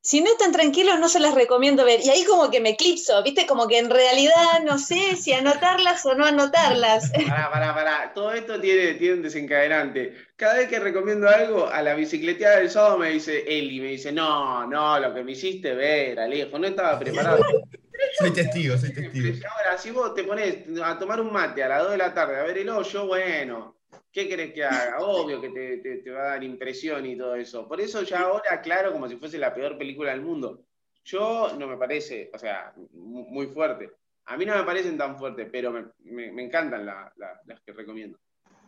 si 0.03 0.21
no 0.21 0.31
están 0.31 0.51
tranquilos, 0.51 0.99
no 0.99 1.07
se 1.07 1.19
las 1.19 1.35
recomiendo 1.35 1.85
ver. 1.85 1.99
Y 2.03 2.09
ahí 2.09 2.23
como 2.23 2.49
que 2.49 2.59
me 2.59 2.69
eclipso, 2.69 3.21
¿viste? 3.21 3.45
Como 3.45 3.67
que 3.67 3.77
en 3.77 3.89
realidad 3.89 4.61
no 4.65 4.79
sé 4.79 5.15
si 5.15 5.31
anotarlas 5.31 6.03
o 6.07 6.15
no 6.15 6.25
anotarlas. 6.25 7.11
Pará, 7.27 7.51
pará, 7.51 7.75
pará. 7.75 8.11
Todo 8.13 8.33
esto 8.33 8.59
tiene, 8.59 8.95
tiene 8.95 9.15
un 9.15 9.21
desencadenante. 9.21 10.15
Cada 10.35 10.55
vez 10.55 10.69
que 10.69 10.79
recomiendo 10.79 11.29
algo, 11.29 11.67
a 11.67 11.83
la 11.83 11.93
bicicleteada 11.93 12.57
del 12.57 12.71
sábado 12.71 12.97
me 12.97 13.11
dice 13.11 13.43
Eli, 13.47 13.79
me 13.79 13.89
dice, 13.89 14.11
no, 14.11 14.65
no, 14.65 14.99
lo 14.99 15.13
que 15.13 15.23
me 15.23 15.33
hiciste 15.33 15.75
ver, 15.75 16.19
Alejo, 16.19 16.57
no 16.57 16.65
estaba 16.67 16.97
preparado. 16.97 17.43
soy 18.17 18.31
testigo, 18.31 18.77
soy 18.77 18.93
testigo. 18.93 19.47
Ahora, 19.55 19.77
si 19.77 19.91
vos 19.91 20.15
te 20.15 20.23
pones 20.23 20.65
a 20.83 20.97
tomar 20.97 21.21
un 21.21 21.31
mate 21.31 21.63
a 21.63 21.67
las 21.67 21.83
2 21.83 21.91
de 21.91 21.97
la 21.97 22.13
tarde 22.13 22.39
a 22.39 22.43
ver 22.43 22.57
el 22.57 22.69
hoyo, 22.69 23.05
bueno, 23.05 23.80
¿Qué 24.11 24.27
querés 24.27 24.53
que 24.53 24.63
haga? 24.63 24.99
Obvio 24.99 25.39
que 25.39 25.49
te, 25.49 26.11
va 26.11 26.21
a 26.21 26.29
dar 26.31 26.43
impresión 26.43 27.05
y 27.05 27.17
todo 27.17 27.35
eso. 27.35 27.67
Por 27.67 27.79
eso 27.79 28.03
ya 28.03 28.21
ahora 28.21 28.61
claro 28.61 28.91
como 28.91 29.07
si 29.07 29.17
fuese 29.17 29.37
la 29.37 29.53
peor 29.53 29.77
película 29.77 30.11
del 30.11 30.21
mundo. 30.21 30.65
Yo 31.03 31.55
no 31.57 31.67
me 31.67 31.77
parece, 31.77 32.29
o 32.33 32.37
sea, 32.37 32.73
muy 32.93 33.47
fuerte. 33.47 33.89
A 34.25 34.37
mí 34.37 34.45
no 34.45 34.55
me 34.55 34.63
parecen 34.63 34.97
tan 34.97 35.17
fuertes, 35.17 35.47
pero 35.51 35.71
me, 36.03 36.43
encantan 36.43 36.85
las 36.85 37.61
que 37.65 37.73
recomiendo. 37.73 38.19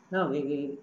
No, 0.10 0.32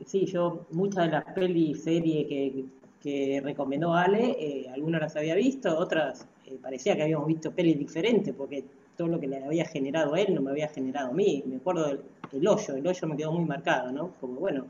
sí, 0.07 0.27
yo 0.27 0.67
muchas 0.71 1.07
de 1.07 1.13
las 1.13 1.25
pelis, 1.35 1.85
series 1.85 2.27
que, 2.27 2.65
que 3.01 3.41
recomendó 3.43 3.95
Ale, 3.95 4.37
eh, 4.39 4.69
algunas 4.73 5.01
las 5.01 5.17
había 5.17 5.35
visto, 5.35 5.77
otras 5.77 6.27
eh, 6.47 6.59
parecía 6.61 6.97
que 6.97 7.03
habíamos 7.03 7.29
visto 7.29 7.53
pelis 7.53 7.79
diferentes, 7.79 8.35
porque 8.35 8.65
todo 9.01 9.09
lo 9.09 9.19
que 9.19 9.29
le 9.29 9.43
había 9.43 9.65
generado 9.65 10.13
a 10.13 10.21
él 10.21 10.35
no 10.35 10.43
me 10.43 10.51
había 10.51 10.69
generado 10.69 11.09
a 11.09 11.15
mí. 11.15 11.43
Me 11.47 11.57
acuerdo 11.57 11.87
del 12.31 12.47
hoyo, 12.47 12.75
el 12.75 12.87
hoyo 12.87 13.09
me 13.09 13.17
quedó 13.17 13.33
muy 13.33 13.47
marcado, 13.47 13.91
¿no? 13.91 14.11
Como 14.21 14.35
bueno, 14.39 14.67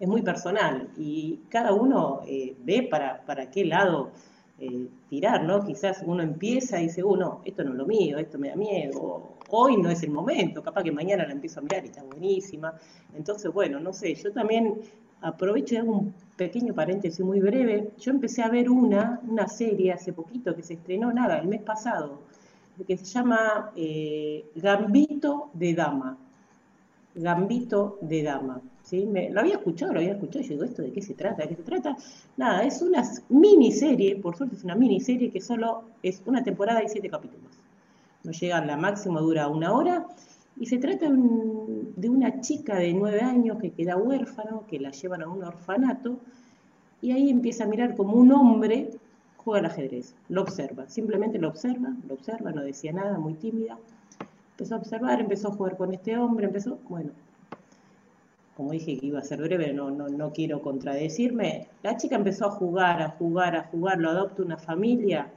es 0.00 0.08
muy 0.08 0.22
personal 0.22 0.88
y 0.96 1.40
cada 1.50 1.74
uno 1.74 2.22
eh, 2.26 2.56
ve 2.64 2.88
para, 2.90 3.20
para 3.26 3.50
qué 3.50 3.66
lado 3.66 4.08
eh, 4.58 4.88
tirar, 5.10 5.44
¿no? 5.44 5.62
Quizás 5.62 6.02
uno 6.06 6.22
empieza 6.22 6.80
y 6.80 6.84
dice, 6.84 7.02
oh, 7.02 7.14
no, 7.14 7.42
esto 7.44 7.62
no 7.62 7.72
es 7.72 7.76
lo 7.76 7.84
mío, 7.84 8.16
esto 8.16 8.38
me 8.38 8.48
da 8.48 8.56
miedo, 8.56 9.36
hoy 9.50 9.76
no 9.76 9.90
es 9.90 10.02
el 10.02 10.12
momento, 10.12 10.62
capaz 10.62 10.82
que 10.82 10.90
mañana 10.90 11.26
la 11.26 11.32
empiezo 11.32 11.60
a 11.60 11.64
mirar 11.64 11.84
y 11.84 11.88
está 11.88 12.02
buenísima. 12.04 12.72
Entonces, 13.14 13.52
bueno, 13.52 13.80
no 13.80 13.92
sé, 13.92 14.14
yo 14.14 14.32
también 14.32 14.80
aprovecho 15.20 15.74
y 15.74 15.76
hago 15.76 15.92
un 15.92 16.14
pequeño 16.38 16.72
paréntesis 16.72 17.22
muy 17.22 17.40
breve. 17.40 17.90
Yo 17.98 18.12
empecé 18.12 18.40
a 18.42 18.48
ver 18.48 18.70
una, 18.70 19.20
una 19.28 19.46
serie 19.46 19.92
hace 19.92 20.14
poquito 20.14 20.56
que 20.56 20.62
se 20.62 20.72
estrenó, 20.72 21.12
nada, 21.12 21.36
el 21.36 21.48
mes 21.48 21.60
pasado, 21.60 22.20
que 22.86 22.96
se 22.96 23.04
llama 23.04 23.72
eh, 23.76 24.44
Gambito 24.56 25.50
de 25.52 25.74
Dama. 25.74 26.18
Gambito 27.14 27.98
de 28.00 28.22
Dama. 28.22 28.60
¿sí? 28.82 29.06
Me, 29.06 29.30
lo 29.30 29.40
había 29.40 29.54
escuchado, 29.54 29.92
lo 29.92 30.00
había 30.00 30.12
escuchado, 30.12 30.44
yo 30.44 30.50
digo, 30.50 30.64
¿esto 30.64 30.82
de 30.82 30.92
qué 30.92 31.02
se 31.02 31.14
trata? 31.14 31.42
¿De 31.42 31.48
qué 31.50 31.56
se 31.56 31.62
trata? 31.62 31.96
Nada, 32.36 32.64
es 32.64 32.82
una 32.82 33.02
miniserie, 33.28 34.16
por 34.16 34.36
suerte 34.36 34.56
es 34.56 34.64
una 34.64 34.74
miniserie 34.74 35.30
que 35.30 35.40
solo 35.40 35.84
es 36.02 36.22
una 36.26 36.42
temporada 36.42 36.82
y 36.82 36.88
siete 36.88 37.08
capítulos. 37.08 37.52
No 38.24 38.32
llega 38.32 38.58
a 38.58 38.64
la 38.64 38.76
máxima, 38.76 39.20
dura 39.20 39.48
una 39.48 39.72
hora, 39.72 40.06
y 40.58 40.66
se 40.66 40.78
trata 40.78 41.10
de 41.10 42.08
una 42.08 42.40
chica 42.40 42.76
de 42.76 42.92
nueve 42.92 43.20
años 43.20 43.58
que 43.60 43.70
queda 43.70 43.96
huérfano, 43.96 44.64
que 44.68 44.78
la 44.78 44.90
llevan 44.90 45.22
a 45.22 45.28
un 45.28 45.42
orfanato, 45.44 46.18
y 47.00 47.12
ahí 47.12 47.28
empieza 47.28 47.64
a 47.64 47.66
mirar 47.66 47.96
como 47.96 48.14
un 48.14 48.32
hombre 48.32 48.90
juega 49.44 49.60
al 49.60 49.66
ajedrez, 49.66 50.14
lo 50.28 50.42
observa, 50.42 50.88
simplemente 50.88 51.38
lo 51.38 51.48
observa, 51.48 51.94
lo 52.08 52.14
observa, 52.14 52.52
no 52.52 52.62
decía 52.62 52.92
nada, 52.92 53.18
muy 53.18 53.34
tímida. 53.34 53.78
Empezó 54.52 54.76
a 54.76 54.78
observar, 54.78 55.20
empezó 55.20 55.48
a 55.48 55.52
jugar 55.52 55.76
con 55.76 55.92
este 55.92 56.16
hombre, 56.16 56.46
empezó, 56.46 56.78
bueno, 56.88 57.10
como 58.56 58.70
dije 58.70 58.98
que 58.98 59.06
iba 59.06 59.18
a 59.18 59.24
ser 59.24 59.42
breve, 59.42 59.72
no, 59.72 59.90
no, 59.90 60.08
no 60.08 60.32
quiero 60.32 60.62
contradecirme, 60.62 61.68
la 61.82 61.96
chica 61.96 62.16
empezó 62.16 62.46
a 62.46 62.50
jugar, 62.50 63.02
a 63.02 63.10
jugar, 63.10 63.56
a 63.56 63.64
jugar, 63.64 63.98
lo 63.98 64.10
adopta 64.10 64.42
una 64.42 64.56
familia, 64.56 65.30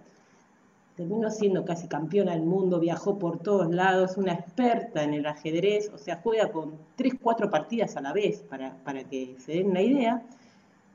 terminó 0.96 1.30
siendo 1.30 1.66
casi 1.66 1.88
campeona 1.88 2.34
del 2.34 2.44
mundo, 2.44 2.80
viajó 2.80 3.18
por 3.18 3.40
todos 3.40 3.74
lados, 3.74 4.18
una 4.18 4.34
experta 4.34 5.04
en 5.04 5.16
el 5.16 5.26
ajedrez, 5.26 5.92
o 5.94 5.98
sea, 5.98 6.22
juega 6.24 6.52
con 6.52 6.74
tres, 6.96 7.14
cuatro 7.22 7.50
partidas 7.50 7.98
a 7.98 8.02
la 8.02 8.14
vez, 8.14 8.42
para, 8.42 8.76
para 8.84 9.04
que 9.04 9.36
se 9.40 9.54
den 9.54 9.72
una 9.72 9.82
idea, 9.82 10.24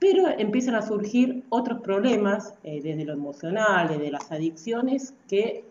pero 0.02 0.26
empiezan 0.36 0.74
a 0.74 0.82
surgir 0.82 1.44
otros 1.48 1.80
problemas, 1.80 2.54
eh, 2.64 2.80
desde 2.82 3.04
lo 3.04 3.12
emocional, 3.12 3.86
desde 3.86 4.10
las 4.10 4.32
adicciones, 4.32 5.14
que 5.28 5.62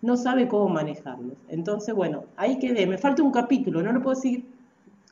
no 0.00 0.16
sabe 0.16 0.48
cómo 0.48 0.68
manejarlos. 0.68 1.36
Entonces, 1.48 1.94
bueno, 1.94 2.24
ahí 2.36 2.58
quedé, 2.58 2.88
me 2.88 2.98
falta 2.98 3.22
un 3.22 3.30
capítulo, 3.30 3.80
no 3.80 3.92
lo 3.92 4.02
puedo 4.02 4.16
decir 4.16 4.44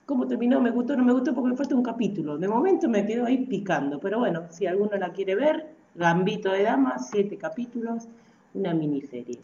cómo 0.05 0.27
terminó, 0.27 0.61
me 0.61 0.73
gustó, 0.73 0.97
no 0.97 1.05
me 1.05 1.13
gustó, 1.13 1.33
porque 1.33 1.51
me 1.51 1.57
falta 1.57 1.77
un 1.77 1.85
capítulo. 1.85 2.39
De 2.39 2.49
momento 2.49 2.89
me 2.89 3.07
quedo 3.07 3.25
ahí 3.25 3.47
picando, 3.47 4.01
pero 4.01 4.19
bueno, 4.19 4.43
si 4.51 4.67
alguno 4.67 4.97
la 4.97 5.13
quiere 5.13 5.37
ver, 5.37 5.69
Gambito 5.95 6.51
de 6.51 6.65
Dama, 6.65 6.99
siete 6.99 7.37
capítulos, 7.37 8.09
una 8.55 8.75
miniserie. 8.75 9.39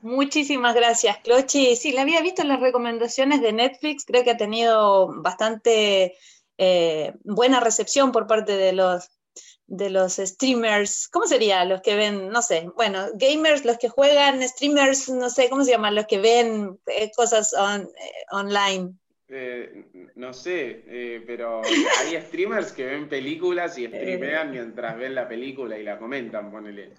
Muchísimas 0.00 0.74
gracias, 0.74 1.18
Clochi. 1.18 1.76
Sí, 1.76 1.92
la 1.92 2.02
había 2.02 2.22
visto 2.22 2.40
en 2.40 2.48
las 2.48 2.60
recomendaciones 2.60 3.42
de 3.42 3.52
Netflix, 3.52 4.06
creo 4.06 4.24
que 4.24 4.30
ha 4.30 4.36
tenido 4.38 5.20
bastante 5.20 6.14
eh, 6.58 7.14
buena 7.24 7.60
recepción 7.60 8.12
por 8.12 8.26
parte 8.26 8.56
de 8.56 8.72
los, 8.72 9.10
de 9.66 9.90
los 9.90 10.16
streamers. 10.16 11.08
¿Cómo 11.08 11.26
sería? 11.26 11.64
Los 11.64 11.82
que 11.82 11.96
ven, 11.96 12.28
no 12.28 12.42
sé, 12.42 12.68
bueno, 12.76 13.06
gamers, 13.14 13.64
los 13.64 13.78
que 13.78 13.88
juegan, 13.88 14.42
streamers, 14.42 15.08
no 15.08 15.30
sé, 15.30 15.48
¿cómo 15.48 15.64
se 15.64 15.72
llaman? 15.72 15.94
Los 15.94 16.06
que 16.06 16.18
ven 16.18 16.78
eh, 16.86 17.10
cosas 17.16 17.52
on, 17.54 17.88
online. 18.30 18.94
Eh, 19.28 19.86
no 20.14 20.32
sé, 20.32 20.84
eh, 20.86 21.24
pero 21.26 21.60
hay 22.00 22.20
streamers 22.22 22.70
que 22.70 22.86
ven 22.86 23.08
películas 23.08 23.76
y 23.76 23.84
eh. 23.84 23.88
streamean 23.88 24.52
mientras 24.52 24.96
ven 24.96 25.16
la 25.16 25.26
película 25.26 25.76
y 25.76 25.82
la 25.82 25.98
comentan, 25.98 26.50
ponele. 26.50 26.92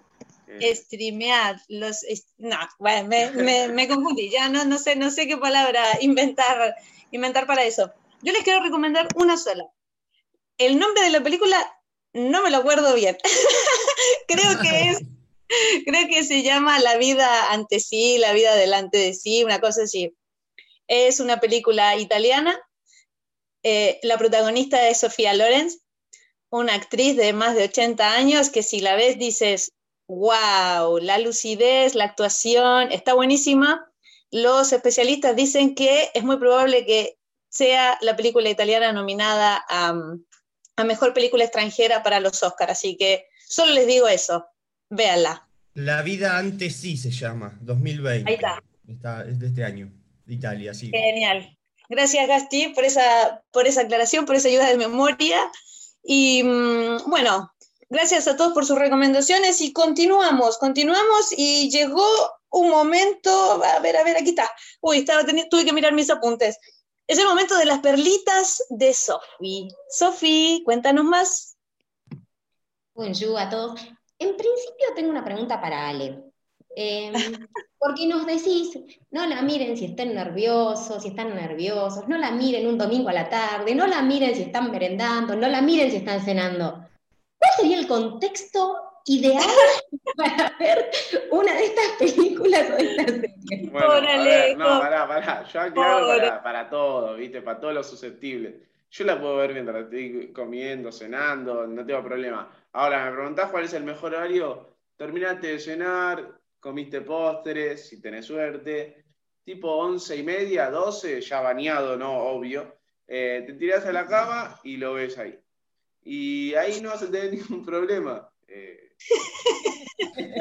Streamear, 0.60 1.56
los 1.68 2.04
no, 2.38 2.56
bueno, 2.78 3.08
me, 3.08 3.68
me, 3.68 3.88
confundí, 3.88 4.30
ya 4.30 4.48
no, 4.48 4.64
no 4.64 4.78
sé, 4.78 4.96
no 4.96 5.10
sé 5.10 5.26
qué 5.26 5.36
palabra 5.36 5.82
inventar, 6.00 6.74
inventar 7.10 7.46
para 7.46 7.64
eso. 7.64 7.92
Yo 8.22 8.32
les 8.32 8.42
quiero 8.42 8.62
recomendar 8.62 9.08
una 9.14 9.36
sola. 9.36 9.66
El 10.58 10.78
nombre 10.78 11.02
de 11.04 11.10
la 11.10 11.22
película 11.22 11.56
no 12.12 12.42
me 12.42 12.50
lo 12.50 12.58
acuerdo 12.58 12.94
bien. 12.94 13.16
creo 14.28 14.58
que 14.60 14.90
es, 14.90 14.98
creo 15.84 16.08
que 16.08 16.24
se 16.24 16.42
llama 16.42 16.78
La 16.80 16.96
vida 16.96 17.52
ante 17.52 17.80
sí, 17.80 18.18
la 18.18 18.32
vida 18.32 18.54
delante 18.54 18.98
de 18.98 19.14
sí, 19.14 19.44
una 19.44 19.60
cosa 19.60 19.84
así. 19.84 20.14
Es 20.88 21.20
una 21.20 21.38
película 21.38 21.96
italiana. 21.96 22.58
Eh, 23.62 24.00
la 24.02 24.18
protagonista 24.18 24.88
es 24.88 25.00
Sofía 25.00 25.34
Lorenz, 25.34 25.80
una 26.50 26.74
actriz 26.74 27.16
de 27.16 27.32
más 27.32 27.54
de 27.54 27.64
80 27.64 28.12
años 28.12 28.50
que 28.50 28.62
si 28.62 28.80
la 28.80 28.94
ves 28.94 29.18
dices, 29.18 29.72
wow, 30.08 30.98
la 30.98 31.18
lucidez, 31.18 31.94
la 31.94 32.04
actuación, 32.04 32.90
está 32.90 33.14
buenísima. 33.14 33.84
Los 34.30 34.72
especialistas 34.72 35.36
dicen 35.36 35.74
que 35.74 36.10
es 36.14 36.24
muy 36.24 36.38
probable 36.38 36.86
que 36.86 37.17
sea 37.48 37.98
la 38.00 38.16
película 38.16 38.48
italiana 38.50 38.92
nominada 38.92 39.64
a, 39.68 39.94
a 40.76 40.84
Mejor 40.84 41.14
Película 41.14 41.44
Extranjera 41.44 42.02
para 42.02 42.20
los 42.20 42.42
Oscars. 42.42 42.72
Así 42.72 42.96
que 42.96 43.26
solo 43.46 43.72
les 43.72 43.86
digo 43.86 44.08
eso, 44.08 44.46
véanla. 44.90 45.48
La 45.74 46.02
vida 46.02 46.38
antes 46.38 46.76
sí 46.76 46.96
se 46.96 47.10
llama, 47.10 47.56
2020. 47.60 48.28
Ahí 48.28 48.34
está. 48.34 48.62
está 48.86 49.24
es 49.28 49.38
de 49.38 49.46
este 49.48 49.64
año. 49.64 49.92
Italia, 50.26 50.74
sí. 50.74 50.90
Genial. 50.90 51.56
Gracias, 51.88 52.28
Gasti, 52.28 52.68
por 52.68 52.84
esa, 52.84 53.42
por 53.50 53.66
esa 53.66 53.82
aclaración, 53.82 54.26
por 54.26 54.36
esa 54.36 54.48
ayuda 54.48 54.68
de 54.68 54.76
memoria. 54.76 55.38
Y 56.02 56.42
mm, 56.42 57.08
bueno, 57.08 57.50
gracias 57.88 58.28
a 58.28 58.36
todos 58.36 58.52
por 58.52 58.66
sus 58.66 58.78
recomendaciones 58.78 59.60
y 59.60 59.72
continuamos, 59.72 60.58
continuamos 60.58 61.32
y 61.36 61.70
llegó 61.70 62.06
un 62.50 62.70
momento, 62.70 63.62
a 63.62 63.78
ver, 63.80 63.96
a 63.96 64.04
ver, 64.04 64.16
aquí 64.16 64.30
está. 64.30 64.50
Uy, 64.80 64.98
estaba 64.98 65.24
tuve 65.24 65.64
que 65.64 65.72
mirar 65.72 65.92
mis 65.92 66.10
apuntes. 66.10 66.58
Es 67.08 67.18
el 67.18 67.26
momento 67.26 67.56
de 67.56 67.64
las 67.64 67.78
perlitas 67.78 68.62
de 68.68 68.92
Sofi. 68.92 69.66
Sofi, 69.88 70.60
cuéntanos 70.62 71.06
más. 71.06 71.56
Bonjour 72.94 73.38
a 73.38 73.48
todos. 73.48 73.80
En 74.18 74.36
principio 74.36 74.88
tengo 74.94 75.08
una 75.08 75.24
pregunta 75.24 75.58
para 75.58 75.88
Ale. 75.88 76.22
Em, 76.76 77.14
porque 77.78 78.06
nos 78.06 78.26
decís, 78.26 78.78
no 79.10 79.24
la 79.24 79.40
miren 79.40 79.78
si 79.78 79.86
están 79.86 80.14
nerviosos, 80.14 81.02
si 81.02 81.08
están 81.08 81.34
nerviosos, 81.34 82.06
no 82.08 82.18
la 82.18 82.30
miren 82.30 82.66
un 82.66 82.76
domingo 82.76 83.08
a 83.08 83.14
la 83.14 83.30
tarde, 83.30 83.74
no 83.74 83.86
la 83.86 84.02
miren 84.02 84.34
si 84.34 84.42
están 84.42 84.70
merendando, 84.70 85.34
no 85.34 85.48
la 85.48 85.62
miren 85.62 85.90
si 85.90 85.96
están 85.96 86.22
cenando. 86.22 86.72
¿Cuál 87.38 87.52
sería 87.56 87.78
el 87.78 87.88
contexto 87.88 88.76
ideal 89.08 89.44
para 90.16 90.56
ver 90.58 90.90
una 91.30 91.54
de 91.54 91.64
estas 91.64 91.88
películas 91.98 92.70
o 92.70 92.76
de 92.76 92.90
estas 92.90 93.06
series? 93.06 93.72
Bueno, 93.72 94.56
no, 94.56 94.80
pará, 94.80 95.08
pará. 95.08 95.44
Yo 95.44 95.60
aclaro 95.60 96.06
para, 96.08 96.42
para 96.42 96.70
todo, 96.70 97.14
¿viste? 97.16 97.42
Para 97.42 97.60
todos 97.60 97.74
los 97.74 97.86
susceptibles. 97.88 98.54
Yo 98.90 99.04
la 99.04 99.20
puedo 99.20 99.36
ver 99.36 99.52
mientras 99.52 99.84
estoy 99.84 100.32
comiendo, 100.32 100.90
cenando, 100.90 101.66
no 101.66 101.84
tengo 101.84 102.02
problema. 102.02 102.50
Ahora, 102.72 103.06
me 103.06 103.16
preguntás 103.16 103.50
cuál 103.50 103.64
es 103.64 103.74
el 103.74 103.84
mejor 103.84 104.14
horario. 104.14 104.76
Terminaste 104.96 105.48
de 105.48 105.58
cenar, 105.58 106.40
comiste 106.58 107.02
postres, 107.02 107.88
si 107.88 108.00
tenés 108.00 108.26
suerte, 108.26 109.04
tipo 109.44 109.70
once 109.76 110.16
y 110.16 110.22
media, 110.22 110.70
doce, 110.70 111.20
ya 111.20 111.40
bañado, 111.40 111.96
¿no? 111.96 112.18
Obvio. 112.18 112.76
Eh, 113.06 113.44
te 113.46 113.54
tirás 113.54 113.86
a 113.86 113.92
la 113.92 114.06
cama 114.06 114.58
y 114.64 114.76
lo 114.76 114.94
ves 114.94 115.18
ahí. 115.18 115.38
Y 116.02 116.54
ahí 116.54 116.80
no 116.80 116.90
vas 116.90 117.02
a 117.02 117.10
tener 117.10 117.32
ningún 117.34 117.64
problema. 117.64 118.28
Eh. 118.46 118.87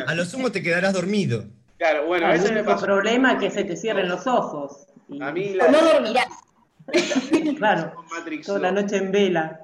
A 0.08 0.16
lo 0.16 0.26
sumo 0.26 0.52
te 0.52 0.62
quedarás 0.62 0.94
dormido. 0.94 1.46
Claro, 1.78 2.08
bueno, 2.08 2.32
ese 2.32 2.46
es 2.46 2.52
el 2.52 2.64
problema 2.64 3.38
que 3.38 3.52
se 3.52 3.64
te 3.64 3.76
cierren 3.76 4.10
los 4.10 4.26
ojos. 4.26 4.88
A 5.22 5.32
mí 5.32 5.54
la... 5.54 5.68
No 5.68 5.82
dormirás. 5.82 6.28
claro, 7.58 7.94
toda 8.46 8.60
la 8.60 8.72
noche 8.72 8.98
en 8.98 9.12
vela. 9.12 9.62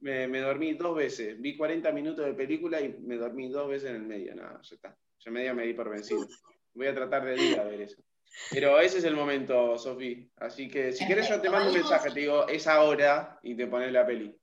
Me, 0.00 0.26
me, 0.26 0.40
dormí 0.40 0.74
dos 0.74 0.96
veces. 0.96 1.40
Vi 1.40 1.56
40 1.56 1.92
minutos 1.92 2.24
de 2.24 2.34
película 2.34 2.80
y 2.80 2.96
me 3.00 3.16
dormí 3.16 3.48
dos 3.48 3.68
veces 3.68 3.90
en 3.90 3.96
el 3.96 4.02
medio. 4.02 4.34
Nada, 4.34 4.60
ya 4.62 4.74
está. 4.74 4.96
Yo 5.18 5.30
media 5.30 5.54
me 5.54 5.64
di 5.64 5.74
por 5.74 5.90
vencido. 5.90 6.26
Voy 6.74 6.86
a 6.86 6.94
tratar 6.94 7.24
de 7.24 7.34
día 7.34 7.60
a 7.60 7.64
ver 7.64 7.82
eso. 7.82 8.02
Pero 8.50 8.80
ese 8.80 8.98
es 8.98 9.04
el 9.04 9.14
momento, 9.14 9.76
Sofi. 9.76 10.30
Así 10.38 10.68
que 10.68 10.92
si 10.92 11.04
quieres 11.04 11.28
yo 11.28 11.40
te 11.40 11.50
mando 11.50 11.68
un 11.70 11.76
mensaje, 11.76 12.10
te 12.10 12.20
digo, 12.20 12.48
es 12.48 12.66
ahora 12.66 13.38
y 13.42 13.54
te 13.54 13.66
pones 13.66 13.92
la 13.92 14.06
peli. 14.06 14.34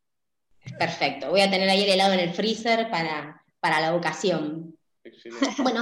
Perfecto. 0.78 1.30
Voy 1.30 1.42
a 1.42 1.50
tener 1.50 1.70
ahí 1.70 1.84
el 1.84 1.92
helado 1.92 2.14
en 2.14 2.20
el 2.20 2.34
freezer 2.34 2.90
para, 2.90 3.37
para 3.60 3.80
la 3.80 3.96
ocasión. 3.96 4.78
Excelente. 5.04 5.48
bueno, 5.64 5.82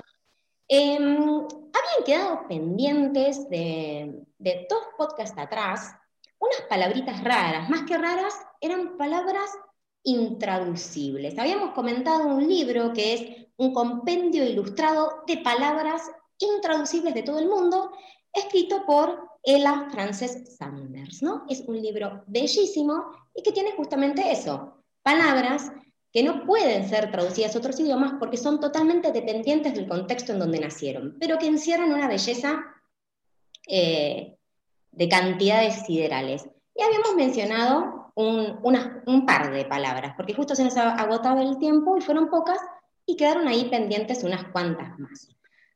em, 0.68 1.18
habían 1.18 2.04
quedado 2.06 2.48
pendientes 2.48 3.50
de, 3.50 4.24
de 4.38 4.68
dos 4.70 4.84
podcasts 4.98 5.38
atrás 5.38 5.96
unas 6.40 6.62
palabritas 6.70 7.24
raras, 7.24 7.70
más 7.70 7.84
que 7.84 7.98
raras, 7.98 8.34
eran 8.62 8.98
palabras 8.98 9.50
intraducibles. 10.04 11.38
Habíamos 11.38 11.72
comentado 11.72 12.28
un 12.28 12.48
libro 12.48 12.94
que 12.94 13.14
es 13.14 13.48
un 13.58 13.74
compendio 13.74 14.44
ilustrado 14.44 15.24
de 15.28 15.38
palabras 15.38 16.04
intraducibles 16.38 17.14
de 17.14 17.24
todo 17.24 17.40
el 17.40 17.48
mundo, 17.48 17.92
escrito 18.34 18.86
por 18.86 19.30
Ella 19.44 19.88
Frances 19.92 20.58
Sanders. 20.58 21.24
¿no? 21.24 21.46
Es 21.50 21.62
un 21.62 21.82
libro 21.82 22.24
bellísimo 22.28 23.06
y 23.34 23.42
que 23.42 23.52
tiene 23.52 23.72
justamente 23.72 24.32
eso, 24.32 24.84
palabras 25.02 25.72
que 26.16 26.24
no 26.24 26.46
pueden 26.46 26.88
ser 26.88 27.12
traducidas 27.12 27.54
a 27.54 27.60
otros 27.60 27.78
idiomas 27.78 28.14
porque 28.18 28.38
son 28.38 28.62
totalmente 28.62 29.12
dependientes 29.12 29.74
del 29.74 29.86
contexto 29.86 30.32
en 30.32 30.40
donde 30.40 30.62
nacieron, 30.62 31.18
pero 31.20 31.38
que 31.38 31.46
encierran 31.46 31.92
una 31.92 32.08
belleza 32.08 32.64
eh, 33.68 34.38
de 34.94 35.10
cantidades 35.10 35.86
siderales. 35.86 36.48
Y 36.74 36.84
habíamos 36.84 37.16
mencionado 37.18 38.14
un, 38.16 38.62
un, 38.64 39.26
par 39.26 39.52
de 39.52 39.66
palabras, 39.66 40.14
porque 40.16 40.34
justo 40.34 40.56
se 40.56 40.64
nos 40.64 40.78
agotaba 40.78 41.42
el 41.42 41.58
tiempo 41.58 41.98
y 41.98 42.02
fueron 42.02 42.30
pocas 42.30 42.60
y 43.06 43.18
quedaron 43.18 43.50
ahí 43.50 43.66
pendientes 43.66 44.24
unas 44.24 44.46
cuantas 44.54 44.98
más. 44.98 45.28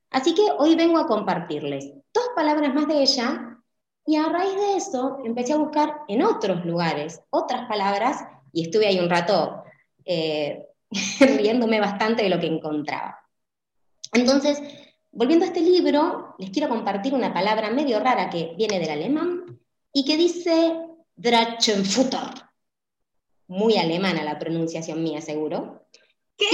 Así 0.09 0.33
que 0.33 0.43
hoy 0.57 0.73
vengo 0.75 0.99
a 0.99 1.07
compartirles 1.07 1.91
dos 2.13 2.29
palabras 2.33 2.73
más 2.73 2.87
de 2.87 3.01
ella 3.01 3.59
y 4.05 4.15
a 4.15 4.29
raíz 4.29 4.55
de 4.55 4.77
eso 4.77 5.19
empecé 5.25 5.51
a 5.51 5.57
buscar 5.57 5.95
en 6.07 6.23
otros 6.23 6.65
lugares 6.65 7.21
otras 7.29 7.67
palabras 7.67 8.23
y 8.53 8.63
estuve 8.63 8.87
ahí 8.87 9.01
un 9.01 9.09
rato 9.09 9.65
eh, 10.11 10.65
riéndome 11.19 11.79
bastante 11.79 12.23
de 12.23 12.29
lo 12.29 12.39
que 12.39 12.47
encontraba. 12.47 13.19
Entonces, 14.11 14.59
volviendo 15.11 15.45
a 15.45 15.49
este 15.49 15.61
libro, 15.61 16.33
les 16.39 16.49
quiero 16.49 16.67
compartir 16.67 17.13
una 17.13 17.31
palabra 17.31 17.69
medio 17.69 17.99
rara 17.99 18.27
que 18.27 18.55
viene 18.57 18.79
del 18.79 18.89
alemán 18.89 19.59
y 19.93 20.03
que 20.03 20.17
dice 20.17 20.79
Drachenfutter. 21.15 22.43
Muy 23.49 23.77
alemana 23.77 24.23
la 24.23 24.39
pronunciación 24.39 25.03
mía, 25.03 25.21
seguro. 25.21 25.85
¿Qué? 26.35 26.47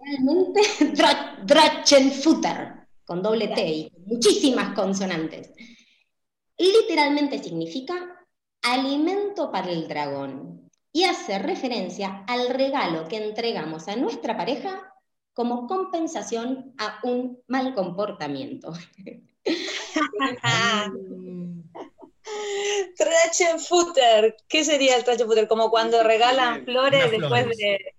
realmente 0.00 0.60
Drachenfutter, 1.44 2.86
con 3.04 3.20
doble 3.20 3.48
T 3.48 3.66
y 3.66 3.92
muchísimas 4.06 4.74
consonantes. 4.74 5.52
Literalmente 6.56 7.42
significa 7.42 7.94
alimento 8.62 9.50
para 9.50 9.70
el 9.70 9.88
dragón 9.88 10.70
y 10.92 11.04
hace 11.04 11.38
referencia 11.38 12.24
al 12.26 12.48
regalo 12.50 13.08
que 13.08 13.16
entregamos 13.16 13.88
a 13.88 13.96
nuestra 13.96 14.36
pareja 14.36 14.92
como 15.32 15.66
compensación 15.66 16.74
a 16.78 17.00
un 17.02 17.38
mal 17.48 17.74
comportamiento. 17.74 18.72
Trachenfutter, 22.96 24.36
¿qué 24.48 24.64
sería 24.64 24.96
el 24.96 25.04
Trachenfutter? 25.04 25.48
Como 25.48 25.70
cuando 25.70 26.02
regalan 26.02 26.64
flores 26.64 27.10
después 27.10 27.48
de... 27.56 27.94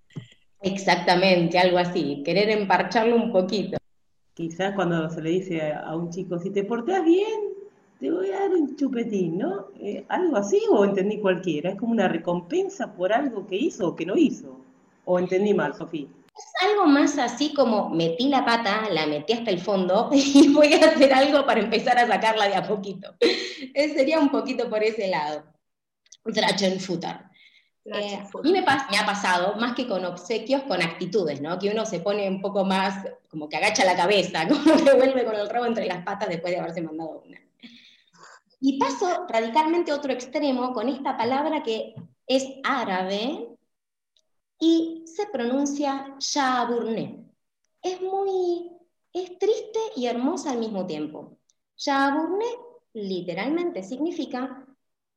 Exactamente, 0.61 1.57
algo 1.59 1.79
así, 1.79 2.21
querer 2.23 2.49
emparcharlo 2.49 3.15
un 3.15 3.31
poquito. 3.31 3.77
Quizás 4.33 4.75
cuando 4.75 5.09
se 5.09 5.21
le 5.21 5.31
dice 5.31 5.73
a 5.73 5.95
un 5.95 6.09
chico, 6.09 6.39
si 6.39 6.51
te 6.51 6.63
portas 6.63 7.03
bien, 7.03 7.53
te 8.03 8.11
voy 8.11 8.31
a 8.31 8.39
dar 8.41 8.49
un 8.49 8.75
chupetín, 8.75 9.37
¿no? 9.37 9.69
Eh, 9.79 10.03
¿Algo 10.09 10.35
así 10.35 10.61
o 10.69 10.83
entendí 10.83 11.21
cualquiera? 11.21 11.69
¿Es 11.69 11.77
como 11.77 11.93
una 11.93 12.09
recompensa 12.09 12.93
por 12.93 13.13
algo 13.13 13.47
que 13.47 13.55
hizo 13.55 13.87
o 13.87 13.95
que 13.95 14.05
no 14.05 14.17
hizo? 14.17 14.59
¿O 15.05 15.19
entendí 15.19 15.53
mal, 15.53 15.73
Sofía? 15.73 16.07
Es 16.35 16.69
algo 16.69 16.85
más 16.85 17.17
así 17.17 17.53
como 17.53 17.89
metí 17.91 18.27
la 18.27 18.43
pata, 18.43 18.89
la 18.91 19.07
metí 19.07 19.31
hasta 19.31 19.51
el 19.51 19.59
fondo 19.61 20.09
y 20.13 20.49
voy 20.49 20.73
a 20.73 20.85
hacer 20.85 21.13
algo 21.13 21.45
para 21.45 21.61
empezar 21.61 21.97
a 21.97 22.05
sacarla 22.05 22.49
de 22.49 22.55
a 22.55 22.67
poquito. 22.67 23.15
Eh, 23.21 23.93
sería 23.95 24.19
un 24.19 24.29
poquito 24.29 24.69
por 24.69 24.83
ese 24.83 25.07
lado. 25.07 25.45
Drachenfutter. 26.25 27.21
Eh, 27.85 28.15
a 28.17 28.41
mí 28.41 28.51
me, 28.51 28.59
ha 28.59 29.05
pasado, 29.05 29.55
más 29.55 29.75
que 29.75 29.87
con 29.87 30.03
obsequios, 30.03 30.63
con 30.63 30.81
actitudes, 30.81 31.39
¿no? 31.39 31.57
Que 31.57 31.69
uno 31.69 31.85
se 31.85 32.01
pone 32.01 32.27
un 32.27 32.41
poco 32.41 32.65
más, 32.65 33.07
como 33.29 33.47
que 33.47 33.55
agacha 33.55 33.85
la 33.85 33.95
cabeza, 33.95 34.45
como 34.49 34.75
que 34.75 34.93
vuelve 34.93 35.23
con 35.23 35.35
el 35.35 35.49
rabo 35.49 35.67
entre 35.67 35.85
las 35.85 36.03
patas 36.03 36.27
después 36.27 36.53
de 36.53 36.59
haberse 36.59 36.81
mandado 36.81 37.23
una. 37.25 37.39
Y 38.65 38.79
paso 38.79 39.25
radicalmente 39.27 39.91
a 39.91 39.95
otro 39.95 40.13
extremo 40.13 40.71
con 40.71 40.87
esta 40.87 41.17
palabra 41.17 41.63
que 41.63 41.95
es 42.25 42.47
árabe 42.63 43.49
y 44.57 45.03
se 45.05 45.27
pronuncia 45.27 46.15
Shaburné. 46.17 47.25
Es 47.81 48.01
muy, 48.01 48.71
es 49.11 49.37
triste 49.37 49.79
y 49.97 50.05
hermosa 50.05 50.51
al 50.51 50.59
mismo 50.59 50.87
tiempo. 50.87 51.39
Shaburné 51.75 52.45
literalmente 52.93 53.83
significa 53.83 54.65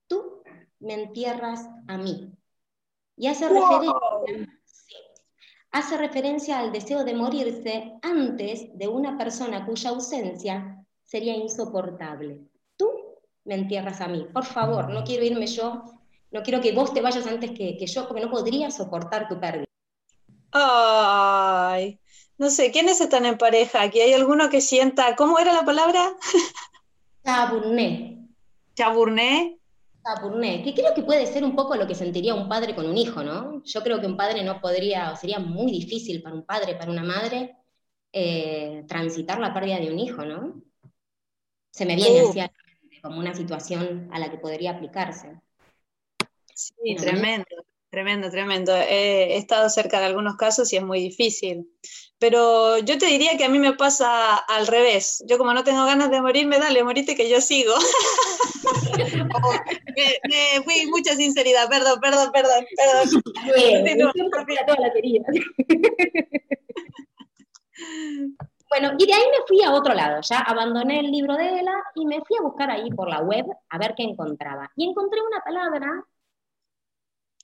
tú 0.08 0.42
me 0.80 0.94
entierras 0.94 1.68
a 1.86 1.98
mí. 1.98 2.32
Y 3.16 3.28
hace, 3.28 3.48
referencia, 3.48 3.94
hace 5.70 5.96
referencia 5.98 6.58
al 6.58 6.72
deseo 6.72 7.04
de 7.04 7.14
morirse 7.14 7.94
antes 8.02 8.76
de 8.76 8.88
una 8.88 9.16
persona 9.16 9.64
cuya 9.64 9.90
ausencia 9.90 10.84
sería 11.04 11.36
insoportable 11.36 12.40
me 13.46 13.54
entierras 13.54 14.00
a 14.00 14.08
mí. 14.08 14.26
Por 14.32 14.44
favor, 14.44 14.90
no 14.90 15.04
quiero 15.04 15.24
irme 15.24 15.46
yo, 15.46 15.84
no 16.30 16.42
quiero 16.42 16.60
que 16.60 16.72
vos 16.72 16.92
te 16.92 17.00
vayas 17.00 17.26
antes 17.26 17.52
que, 17.52 17.86
yo, 17.86 18.06
porque 18.06 18.22
no 18.22 18.30
podría 18.30 18.70
soportar 18.70 19.28
tu 19.28 19.40
pérdida. 19.40 19.64
Ay, 20.52 22.00
no 22.38 22.50
sé, 22.50 22.70
¿quiénes 22.72 23.00
están 23.00 23.24
en 23.24 23.38
pareja? 23.38 23.82
Aquí 23.82 24.00
hay 24.00 24.12
alguno 24.12 24.50
que 24.50 24.60
sienta, 24.60 25.16
¿cómo 25.16 25.38
era 25.38 25.52
la 25.52 25.64
palabra? 25.64 26.14
Chaburné. 27.24 28.28
Chaburné. 28.74 29.58
Chaburné, 30.04 30.62
que 30.62 30.74
creo 30.74 30.94
que 30.94 31.02
puede 31.02 31.26
ser 31.26 31.42
un 31.44 31.56
poco 31.56 31.74
lo 31.76 31.86
que 31.86 31.94
sentiría 31.94 32.34
un 32.34 32.48
padre 32.48 32.74
con 32.74 32.86
un 32.86 32.96
hijo, 32.96 33.22
¿no? 33.22 33.62
Yo 33.64 33.82
creo 33.82 34.00
que 34.00 34.06
un 34.06 34.16
padre 34.16 34.44
no 34.44 34.60
podría, 34.60 35.12
o 35.12 35.16
sería 35.16 35.38
muy 35.38 35.72
difícil 35.72 36.22
para 36.22 36.34
un 36.34 36.44
padre, 36.44 36.74
para 36.74 36.90
una 36.90 37.02
madre, 37.02 37.56
eh, 38.12 38.84
transitar 38.86 39.38
la 39.40 39.52
pérdida 39.52 39.78
de 39.78 39.90
un 39.90 39.98
hijo, 39.98 40.24
¿no? 40.24 40.62
Se 41.70 41.84
me 41.84 41.96
viene 41.96 42.20
hacia 42.20 42.50
como 43.06 43.20
una 43.20 43.34
situación 43.34 44.08
a 44.12 44.18
la 44.18 44.30
que 44.30 44.36
podría 44.38 44.72
aplicarse. 44.72 45.40
Sí, 46.52 46.96
tremendo, 46.96 47.46
tremendo, 47.88 48.28
tremendo. 48.30 48.74
He, 48.74 49.36
estado 49.36 49.70
cerca 49.70 50.00
de 50.00 50.06
algunos 50.06 50.34
casos 50.36 50.72
y 50.72 50.76
es 50.76 50.82
muy 50.82 50.98
difícil. 51.00 51.70
Pero 52.18 52.78
yo 52.78 52.98
te 52.98 53.06
diría 53.06 53.36
que 53.36 53.44
a 53.44 53.48
mí 53.48 53.60
me 53.60 53.74
pasa 53.74 54.36
al 54.36 54.66
revés. 54.66 55.22
Yo 55.28 55.38
como 55.38 55.54
no 55.54 55.62
tengo 55.62 55.84
ganas 55.84 56.10
de 56.10 56.20
morirme, 56.20 56.58
dale, 56.58 56.82
morite 56.82 57.14
que 57.14 57.30
yo 57.30 57.40
sigo. 57.40 57.74
me, 59.96 60.64
fui 60.64 60.86
mucha 60.86 61.14
sinceridad, 61.14 61.68
perdón, 61.68 62.00
perdón, 62.00 62.32
perdón, 62.32 62.66
perdón. 62.76 63.22
Bueno, 68.68 68.92
y 68.98 69.06
de 69.06 69.12
ahí 69.12 69.24
me 69.30 69.46
fui 69.46 69.62
a 69.62 69.72
otro 69.72 69.94
lado, 69.94 70.20
ya 70.22 70.40
abandoné 70.40 71.00
el 71.00 71.10
libro 71.10 71.34
de 71.36 71.60
Ela 71.60 71.74
y 71.94 72.04
me 72.04 72.20
fui 72.22 72.36
a 72.36 72.42
buscar 72.42 72.70
ahí 72.70 72.90
por 72.90 73.08
la 73.08 73.20
web 73.20 73.46
a 73.68 73.78
ver 73.78 73.94
qué 73.96 74.02
encontraba. 74.02 74.70
Y 74.76 74.88
encontré 74.88 75.20
una 75.20 75.40
palabra 75.40 76.04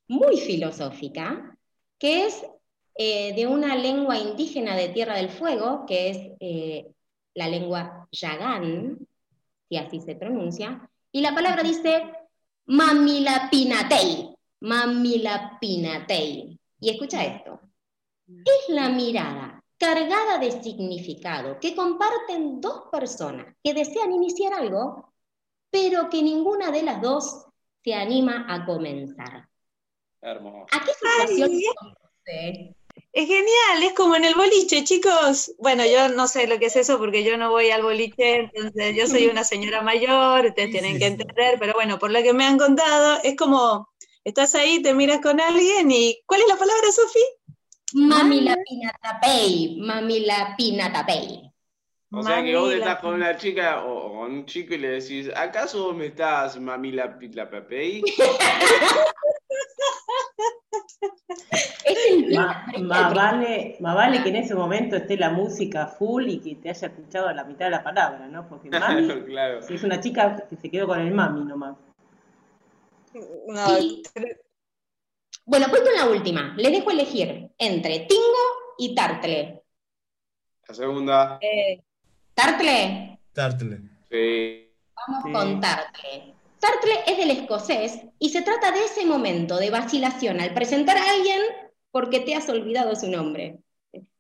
muy 0.09 0.37
filosófica, 0.39 1.57
que 1.99 2.27
es 2.27 2.45
eh, 2.97 3.35
de 3.35 3.47
una 3.47 3.77
lengua 3.77 4.19
indígena 4.19 4.77
de 4.77 4.89
Tierra 4.89 5.15
del 5.15 5.31
Fuego, 5.31 5.87
que 5.87 6.11
es 6.11 6.19
eh, 6.41 6.93
la 7.35 7.49
lengua 7.49 8.09
yagán, 8.11 8.99
si 9.69 9.77
así 9.77 10.01
se 10.01 10.17
pronuncia, 10.17 10.91
y 11.13 11.21
la 11.21 11.35
palabra 11.35 11.63
dice 11.63 12.13
mamilapinatei, 12.67 14.35
mamilapinatei. 14.61 16.59
Y 16.81 16.91
escucha 16.91 17.25
esto, 17.25 17.61
es 18.27 18.69
la 18.75 18.89
mirada 18.89 19.62
cargada 19.83 20.39
de 20.39 20.63
significado, 20.63 21.59
que 21.59 21.75
comparten 21.75 22.61
dos 22.61 22.85
personas 22.93 23.57
que 23.65 23.75
desean 23.75 24.13
iniciar 24.13 24.55
algo, 24.55 25.13
pero 25.71 26.09
que 26.09 26.23
ninguna 26.23 26.71
de 26.71 26.85
las 26.85 27.03
dos 27.03 27.47
se 27.83 27.93
anima 27.93 28.47
a 28.49 28.65
comenzar. 28.65 29.49
Hermoso. 30.21 30.67
¿A 30.71 30.85
qué 30.85 30.93
situación 30.95 31.51
Es 33.13 33.27
genial, 33.27 33.83
es 33.83 33.93
como 33.95 34.15
en 34.15 34.25
el 34.25 34.37
boliche, 34.37 34.85
chicos. 34.85 35.53
Bueno, 35.59 35.85
yo 35.85 36.11
no 36.11 36.29
sé 36.29 36.47
lo 36.47 36.61
que 36.61 36.67
es 36.67 36.77
eso 36.77 36.99
porque 36.99 37.25
yo 37.25 37.37
no 37.37 37.51
voy 37.51 37.71
al 37.71 37.83
boliche, 37.83 38.37
entonces 38.55 38.95
yo 38.97 39.09
soy 39.09 39.27
una 39.27 39.43
señora 39.43 39.83
mayor, 39.83 40.47
ustedes 40.47 40.71
tienen 40.71 41.01
que 41.01 41.07
entender, 41.07 41.57
pero 41.59 41.73
bueno, 41.75 41.99
por 41.99 42.13
lo 42.13 42.23
que 42.23 42.33
me 42.33 42.45
han 42.45 42.57
contado, 42.57 43.19
es 43.25 43.35
como, 43.35 43.89
estás 44.23 44.55
ahí, 44.55 44.81
te 44.81 44.95
miras 44.95 45.21
con 45.21 45.41
alguien 45.41 45.91
y 45.91 46.23
¿cuál 46.25 46.43
es 46.43 46.47
la 46.47 46.57
palabra, 46.57 46.93
Sofi? 46.93 47.25
Mami 47.95 48.41
la 48.41 48.57
pinatapey, 48.57 49.77
mami 49.81 50.21
la 50.21 50.55
pinatapey. 50.57 51.53
O 52.15 52.23
sea 52.23 52.43
que 52.43 52.57
vos 52.57 52.73
estás 52.73 53.01
con 53.01 53.15
una 53.15 53.37
chica 53.37 53.85
o 53.85 54.13
con 54.13 54.33
un 54.33 54.47
chico 54.47 54.75
y 54.75 54.79
le 54.79 55.01
decís, 55.01 55.31
¿acaso 55.35 55.85
vos 55.85 55.97
me 55.97 56.07
estás 56.07 56.59
mami 56.61 56.93
la 56.93 57.19
pinatapey? 57.19 58.03
Más 62.83 63.15
vale, 63.15 63.77
vale 63.81 64.23
que 64.23 64.29
en 64.29 64.37
ese 64.37 64.55
momento 64.55 64.97
esté 64.97 65.17
la 65.17 65.31
música 65.31 65.87
full 65.87 66.29
y 66.29 66.39
que 66.41 66.55
te 66.57 66.71
haya 66.71 66.89
escuchado 66.89 67.33
la 67.33 67.45
mitad 67.45 67.67
de 67.67 67.71
la 67.73 67.83
palabra, 67.83 68.27
¿no? 68.29 68.49
Porque 68.49 68.71
mami, 68.79 69.23
claro. 69.25 69.63
si 69.63 69.75
es 69.75 69.83
una 69.83 70.01
chica 70.01 70.47
que 70.49 70.57
se 70.57 70.71
quedó 70.71 70.87
con 70.87 71.01
el 71.01 71.13
mami 71.13 71.45
nomás. 71.45 71.77
No, 73.47 73.79
bueno, 75.45 75.67
pues 75.71 75.83
con 75.83 75.95
la 75.95 76.09
última. 76.09 76.55
Le 76.57 76.71
dejo 76.71 76.91
elegir 76.91 77.51
entre 77.63 78.01
Tingo 78.01 78.75
y 78.77 78.95
Tartle. 78.95 79.63
La 80.69 80.75
segunda. 80.75 81.39
Eh, 81.41 81.81
¿Tartle? 82.35 83.19
Tartle. 83.33 83.81
Sí. 84.11 84.69
Vamos 84.97 85.23
con 85.33 85.61
Tartle. 85.61 86.35
Tartle 86.59 87.01
es 87.07 87.17
del 87.17 87.31
escocés 87.31 88.01
y 88.19 88.31
se 88.31 88.43
trata 88.43 88.73
de 88.73 88.85
ese 88.85 89.07
momento 89.07 89.57
de 89.59 89.71
vacilación 89.71 90.41
al 90.41 90.55
presentar 90.55 90.97
a 90.97 91.11
alguien 91.11 91.41
porque 91.91 92.21
te 92.21 92.35
has 92.35 92.49
olvidado 92.49 92.97
su 92.97 93.09
nombre. 93.09 93.59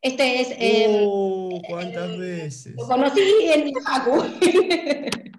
Este 0.00 0.40
es. 0.40 0.48
Eh, 0.58 1.02
uh, 1.04 1.62
¿Cuántas 1.68 2.18
veces? 2.18 2.74
Lo 2.76 2.86
conocí 2.86 3.20
en 3.42 3.72
Haku. 3.86 4.22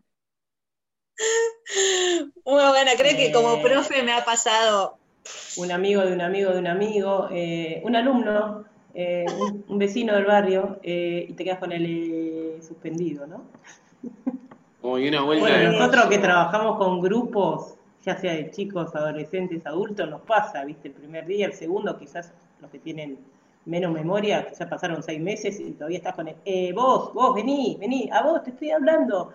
Muy 2.45 2.63
buena, 2.65 2.91
creo 2.97 3.15
que 3.15 3.31
como 3.31 3.61
profe 3.61 4.03
me 4.03 4.13
ha 4.13 4.25
pasado. 4.25 4.99
Un 5.57 5.71
amigo 5.71 6.01
de 6.01 6.13
un 6.13 6.21
amigo 6.21 6.51
de 6.51 6.59
un 6.59 6.67
amigo, 6.67 7.27
eh, 7.31 7.81
un 7.85 7.95
alumno, 7.95 8.65
eh, 8.93 9.25
un, 9.67 9.77
vecino 9.77 10.13
del 10.13 10.25
barrio, 10.25 10.79
y 10.83 11.33
te 11.33 11.43
quedas 11.43 11.59
con 11.59 11.71
el 11.71 12.59
suspendido, 12.61 13.25
¿no? 13.27 13.43
una 14.81 15.21
vuelta 15.21 15.47
bueno, 15.47 15.71
nosotros 15.71 16.05
que 16.07 16.19
trabajamos 16.19 16.77
con 16.77 16.99
grupos, 17.01 17.75
ya 18.05 18.17
sea 18.17 18.33
de 18.33 18.51
chicos, 18.51 18.93
adolescentes, 18.95 19.65
adultos, 19.65 20.09
nos 20.09 20.21
pasa, 20.21 20.63
¿viste? 20.65 20.89
El 20.89 20.93
primer 20.93 21.25
día, 21.25 21.45
el 21.45 21.53
segundo, 21.53 21.97
quizás 21.97 22.33
los 22.61 22.69
que 22.69 22.79
tienen 22.79 23.17
menos 23.65 23.93
memoria, 23.93 24.47
ya 24.51 24.69
pasaron 24.69 25.01
seis 25.01 25.21
meses 25.21 25.59
y 25.59 25.71
todavía 25.71 25.97
estás 25.97 26.15
con 26.15 26.27
el, 26.27 26.35
eh, 26.43 26.73
vos, 26.73 27.13
vos, 27.13 27.33
vení, 27.33 27.77
vení, 27.79 28.09
a 28.11 28.23
vos 28.23 28.43
te 28.43 28.49
estoy 28.49 28.71
hablando. 28.71 29.31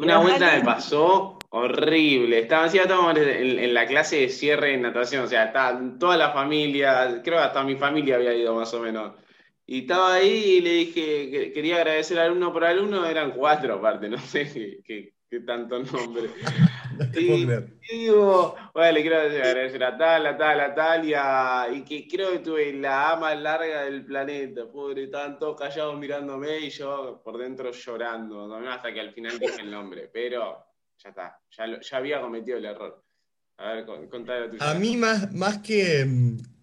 Una 0.00 0.18
vuelta 0.20 0.56
me 0.56 0.64
pasó 0.64 1.37
horrible. 1.50 2.40
Estaba, 2.40 2.66
estábamos 2.66 3.16
en, 3.16 3.74
la 3.74 3.86
clase 3.86 4.16
de 4.16 4.28
cierre 4.28 4.68
de 4.70 4.78
natación, 4.78 5.24
o 5.24 5.26
sea, 5.26 5.44
estaba 5.44 5.80
toda 5.98 6.16
la 6.16 6.32
familia, 6.32 7.20
creo 7.24 7.38
que 7.38 7.44
hasta 7.44 7.64
mi 7.64 7.76
familia 7.76 8.16
había 8.16 8.34
ido 8.34 8.54
más 8.54 8.72
o 8.74 8.80
menos. 8.80 9.14
Y 9.66 9.80
estaba 9.82 10.14
ahí 10.14 10.56
y 10.56 10.60
le 10.62 10.70
dije 10.70 11.30
que 11.30 11.52
quería 11.52 11.76
agradecer 11.76 12.18
alumno 12.18 12.52
por 12.52 12.64
alumno, 12.64 13.06
eran 13.06 13.32
cuatro 13.32 13.74
aparte, 13.74 14.08
no 14.08 14.18
sé 14.18 14.80
qué, 14.84 15.12
qué 15.28 15.40
tanto 15.40 15.78
nombre. 15.78 16.30
y, 17.18 17.46
digo, 17.90 18.56
bueno, 18.72 18.92
le 18.92 19.02
quiero 19.02 19.18
agradecer 19.18 19.84
a 19.84 19.96
tal, 19.96 20.26
a 20.26 20.36
tal, 20.38 20.60
a 20.60 20.74
tal, 20.74 21.04
y, 21.04 21.12
a, 21.14 21.66
y 21.70 21.82
que 21.82 22.08
creo 22.08 22.32
que 22.32 22.38
tuve 22.38 22.72
la 22.72 23.10
ama 23.12 23.34
larga 23.34 23.82
del 23.82 24.06
planeta, 24.06 24.66
pobre, 24.66 25.04
estaban 25.04 25.38
todos 25.38 25.60
callados 25.60 25.98
mirándome 25.98 26.60
y 26.60 26.70
yo 26.70 27.20
por 27.22 27.36
dentro 27.36 27.70
llorando, 27.70 28.54
hasta 28.68 28.92
que 28.92 29.00
al 29.00 29.12
final 29.12 29.38
dije 29.38 29.60
el 29.60 29.70
nombre, 29.70 30.08
pero 30.10 30.67
ya 31.02 31.10
está, 31.10 31.38
ya, 31.50 31.80
ya 31.80 31.96
había 31.96 32.20
cometido 32.20 32.58
el 32.58 32.64
error. 32.64 33.04
A 33.58 33.72
ver, 33.72 33.86
contale 34.08 34.56
a 34.60 34.70
A 34.70 34.74
mí 34.74 34.96
más, 34.96 35.32
más 35.32 35.58
que, 35.58 36.06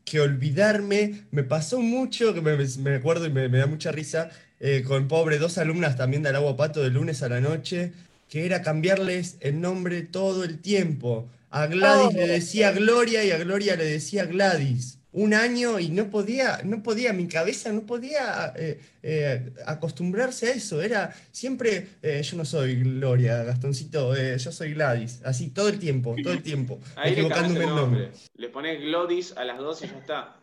que 0.06 0.22
olvidarme, 0.22 1.26
me 1.32 1.44
pasó 1.44 1.80
mucho, 1.82 2.34
que 2.34 2.42
me, 2.42 2.56
me 2.80 2.96
acuerdo 2.96 3.26
y 3.26 3.32
me, 3.32 3.50
da 3.50 3.66
mucha 3.66 3.92
risa, 3.92 4.30
eh, 4.60 4.84
con 4.88 5.08
pobre 5.08 5.38
dos 5.38 5.58
alumnas 5.58 5.98
también 5.98 6.24
del 6.24 6.36
agua 6.36 6.56
pato 6.56 6.82
de 6.82 6.90
lunes 6.90 7.22
a 7.22 7.30
la 7.30 7.42
noche, 7.42 7.92
que 8.30 8.46
era 8.46 8.62
cambiarles 8.62 9.38
el 9.42 9.60
nombre 9.60 10.04
todo 10.04 10.44
el 10.44 10.62
tiempo. 10.62 11.30
A 11.50 11.68
Gladys 11.68 12.14
le 12.14 12.28
decía 12.28 12.72
Gloria 12.72 13.24
y 13.24 13.32
a 13.32 13.38
Gloria 13.38 13.76
le 13.76 13.86
decía 13.86 14.26
Gladys. 14.26 15.00
Un 15.16 15.34
año 15.34 15.80
y 15.80 15.90
no 15.90 16.10
podía, 16.10 16.60
no 16.66 16.84
podía, 16.84 17.14
mi 17.14 17.28
cabeza 17.28 17.72
no 17.72 17.82
podía 17.82 18.54
eh, 18.58 18.80
eh, 19.02 19.54
acostumbrarse 19.66 20.48
a 20.48 20.52
eso. 20.52 20.82
Era 20.82 21.14
siempre, 21.32 21.88
eh, 22.02 22.22
yo 22.22 22.36
no 22.36 22.44
soy 22.44 22.84
Gloria, 22.84 23.44
Gastoncito, 23.44 24.14
yo 24.14 24.52
soy 24.52 24.74
Gladys. 24.74 25.22
Así 25.24 25.52
todo 25.52 25.70
el 25.70 25.80
tiempo, 25.80 26.16
todo 26.22 26.34
el 26.34 26.44
tiempo. 26.44 26.80
Ahí 26.98 27.14
equivocándome 27.14 27.64
el 27.64 27.76
nombre. 27.76 28.12
Le 28.36 28.50
pones 28.50 28.82
Glodis 28.82 29.38
a 29.38 29.46
las 29.46 29.58
dos 29.58 29.82
y 29.84 29.88
ya 29.88 29.98
está. 29.98 30.36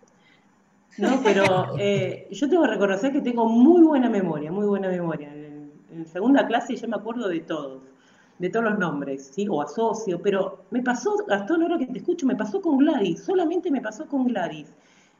No, 0.97 1.23
pero 1.23 1.77
yo 1.77 2.49
tengo 2.49 2.63
que 2.63 2.71
reconocer 2.71 3.13
que 3.13 3.21
tengo 3.21 3.47
muy 3.49 3.83
buena 3.83 4.09
memoria, 4.09 4.51
muy 4.51 4.67
buena 4.67 4.89
memoria 4.89 5.31
en 5.93 6.07
segunda 6.07 6.47
clase 6.47 6.77
ya 6.77 6.87
me 6.89 6.97
acuerdo 6.97 7.29
de 7.29 7.41
todos, 7.41 7.83
de 8.39 8.51
todos 8.51 8.65
los 8.65 8.79
nombres, 8.79 9.31
¿sí? 9.35 9.47
O 9.49 9.63
asocio, 9.63 10.21
pero 10.21 10.65
me 10.71 10.83
pasó, 10.83 11.17
Gastón, 11.27 11.63
ahora 11.63 11.79
que 11.79 11.87
te 11.87 11.99
escucho, 11.99 12.27
me 12.27 12.37
pasó 12.37 12.61
con 12.61 12.79
Gladys, 12.79 13.23
solamente 13.25 13.71
me 13.71 13.81
pasó 13.81 14.07
con 14.07 14.27
Gladys. 14.27 14.73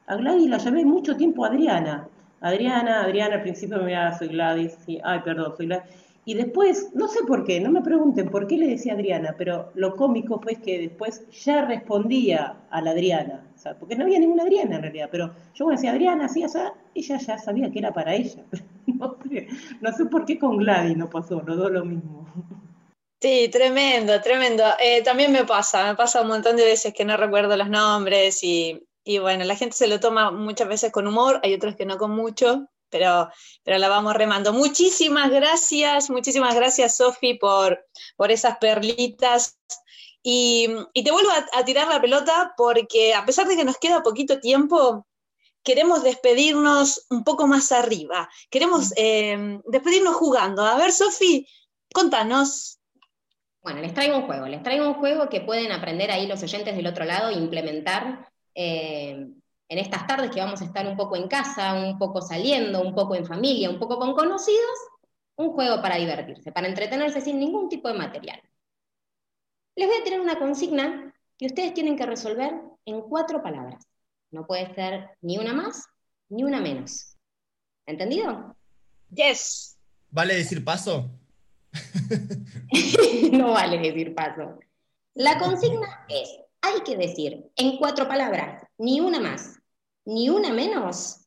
A 0.07 0.17
Gladys 0.17 0.49
la 0.49 0.59
llamé 0.59 0.85
mucho 0.85 1.17
tiempo 1.17 1.45
Adriana. 1.45 2.09
Adriana, 2.41 3.03
Adriana, 3.03 3.37
al 3.37 3.43
principio 3.43 3.79
me 3.79 3.85
decía, 3.85 4.13
soy 4.19 4.29
Gladys, 4.29 4.77
sí, 4.85 5.01
ay, 5.05 5.21
perdón, 5.25 5.55
soy 5.57 5.67
Gladys. 5.67 5.85
Y 6.25 6.35
después, 6.35 6.91
no 6.95 7.09
sé 7.09 7.25
por 7.27 7.45
qué, 7.45 7.61
no 7.61 7.71
me 7.71 7.83
pregunten 7.83 8.29
por 8.29 8.47
qué 8.47 8.57
le 8.57 8.69
decía 8.69 8.93
Adriana, 8.93 9.35
pero 9.37 9.73
lo 9.75 9.97
cómico 9.97 10.39
fue 10.41 10.55
que 10.55 10.79
después 10.79 11.29
ya 11.33 11.65
respondía 11.65 12.55
a 12.71 12.81
la 12.81 12.93
Adriana, 12.93 13.45
porque 13.81 13.97
no 13.97 14.05
había 14.05 14.21
ninguna 14.21 14.45
Adriana 14.45 14.77
en 14.77 14.83
realidad, 14.83 15.09
pero 15.11 15.33
yo 15.55 15.67
me 15.67 15.73
decía 15.73 15.91
Adriana, 15.91 16.29
sí, 16.29 16.45
o 16.45 16.49
sea, 16.49 16.75
ella 16.95 17.19
ya 17.19 17.39
sabía 17.39 17.71
que 17.73 17.81
era 17.81 17.93
para 17.93 18.15
ella. 18.15 18.45
no, 18.87 19.93
sé, 19.93 20.07
por 20.07 20.25
qué 20.25 20.39
con 20.39 20.59
Gladys 20.59 20.97
no 20.97 21.11
pasó, 21.11 21.43
no 21.43 21.57
dos 21.57 21.73
lo 21.73 21.85
mismo. 21.85 22.25
Sí, 23.23 23.49
tremendo, 23.51 24.21
tremendo. 24.21 24.65
Eh, 24.81 25.01
también 25.03 25.31
me 25.31 25.45
pasa, 25.45 25.87
me 25.87 25.95
pasa 25.95 26.23
un 26.23 26.27
montón 26.27 26.57
de 26.57 26.65
veces 26.65 26.93
que 26.93 27.05
no 27.05 27.17
recuerdo 27.17 27.57
los 27.57 27.69
nombres 27.69 28.43
y, 28.43 28.85
y 29.05 29.19
bueno, 29.19 29.45
la 29.45 29.55
gente 29.55 29.77
se 29.77 29.87
lo 29.87 30.01
toma 30.01 30.33
muchas 30.33 30.67
veces 30.67 30.91
con 30.91 31.07
humor, 31.07 31.39
hay 31.45 31.55
otros 31.55 31.77
que 31.77 31.87
no 31.87 31.99
con 31.99 32.11
mucho, 32.11 32.67
pero, 32.91 33.31
pero 33.63 33.79
la 33.79 33.89
vamos 33.89 34.15
remando. 34.15 34.53
Muchísimas 34.53 35.31
gracias, 35.31 36.11
muchísimas 36.11 36.57
gracias, 36.57 36.97
Sofi, 36.97 37.35
por, 37.35 37.87
por 38.17 38.33
esas 38.33 38.59
perlitas. 38.59 39.57
Y, 40.25 40.69
te 40.93 41.13
vuelvo 41.13 41.31
a, 41.53 41.65
tirar 41.65 41.87
la 41.87 42.01
pelota 42.01 42.55
porque 42.57 43.15
a 43.15 43.25
pesar 43.25 43.47
de 43.47 43.55
que 43.55 43.65
nos 43.65 43.79
queda 43.79 44.03
poquito 44.03 44.41
tiempo, 44.41 45.07
queremos 45.63 46.03
despedirnos 46.03 47.07
un 47.09 47.23
poco 47.23 47.47
más 47.47 47.71
arriba. 47.71 48.29
Queremos 48.51 48.89
mm. 48.89 48.93
eh, 48.97 49.61
despedirnos 49.67 50.17
jugando. 50.17 50.65
A 50.65 50.77
ver, 50.77 50.91
Sofi, 50.91 51.47
contanos. 51.95 52.81
Bueno, 53.63 53.81
les 53.81 53.95
traigo 53.95 54.17
un 54.17 54.27
juego. 54.27 54.47
Les 54.47 54.63
traigo 54.63 54.87
un 54.87 54.95
juego 54.95 55.29
que 55.29 55.41
pueden 55.41 55.73
aprender 55.73 56.11
ahí 56.11 56.27
los 56.27 56.43
oyentes 56.43 56.77
del 56.77 56.87
otro 56.87 57.05
lado 57.05 57.31
e 57.31 57.35
implementar. 57.35 58.29
Eh, 58.55 59.29
en 59.73 59.79
estas 59.79 60.07
tardes 60.07 60.31
que 60.31 60.41
vamos 60.41 60.61
a 60.61 60.67
estar 60.67 60.87
un 60.87 60.97
poco 60.97 61.17
en 61.17 61.29
casa, 61.29 61.73
un 61.73 61.99
poco 61.99 62.21
saliendo, 62.21 62.83
un 62.83 62.95
poco 62.95 63.15
en 63.15 63.25
familia, 63.25 63.71
un 63.71 63.79
poco 63.79 63.99
con 63.99 64.13
conocidos, 64.13 64.79
un 65.37 65.53
juego 65.53 65.81
para 65.81 65.97
divertirse, 65.97 66.53
para 66.53 66.69
entretenerse 66.69 67.23
sin 67.23 67.39
ningún 67.39 67.71
tipo 67.71 67.89
de 67.89 67.95
material. 67.95 68.39
Les 69.75 69.89
voy 69.89 69.97
a 69.97 70.05
tener 70.05 70.21
una 70.21 70.39
consigna 70.39 71.15
que 71.39 71.47
ustedes 71.47 71.73
tienen 71.73 71.97
que 71.97 72.05
resolver 72.05 72.53
en 72.85 73.01
cuatro 73.01 73.43
palabras. 73.43 73.87
No 74.31 74.47
puede 74.47 74.75
ser 74.75 75.09
ni 75.23 75.39
una 75.39 75.55
más 75.55 75.87
ni 76.29 76.45
una 76.45 76.61
menos. 76.61 77.17
¿Entendido? 77.87 78.55
Yes. 79.15 79.79
¿Vale 80.11 80.35
decir 80.35 80.63
paso? 80.63 81.11
no 83.33 83.53
vale 83.53 83.79
decir 83.79 84.15
paso. 84.15 84.59
La 85.15 85.39
consigna 85.39 86.07
es, 86.09 86.29
hay 86.61 86.81
que 86.83 86.97
decir 86.97 87.51
en 87.57 87.77
cuatro 87.79 88.07
palabras, 88.09 88.65
ni 88.79 89.01
una 89.01 89.21
más 89.21 89.63
ni 90.05 90.29
una 90.29 90.53
menos, 90.53 91.27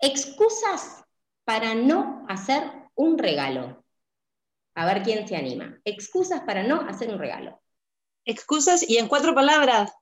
excusas 0.00 1.04
para 1.44 1.74
no 1.74 2.24
hacer 2.28 2.62
un 2.94 3.18
regalo. 3.18 3.84
A 4.74 4.86
ver 4.86 5.02
quién 5.02 5.26
se 5.26 5.36
anima. 5.36 5.78
Excusas 5.84 6.42
para 6.42 6.62
no 6.62 6.80
hacer 6.82 7.10
un 7.10 7.18
regalo. 7.18 7.60
Excusas 8.24 8.88
y 8.88 8.98
en 8.98 9.08
cuatro 9.08 9.34
palabras. 9.34 9.92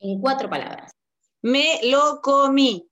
En 0.00 0.20
cuatro 0.20 0.50
palabras. 0.50 0.92
Me 1.40 1.80
lo 1.84 2.20
comí. 2.20 2.87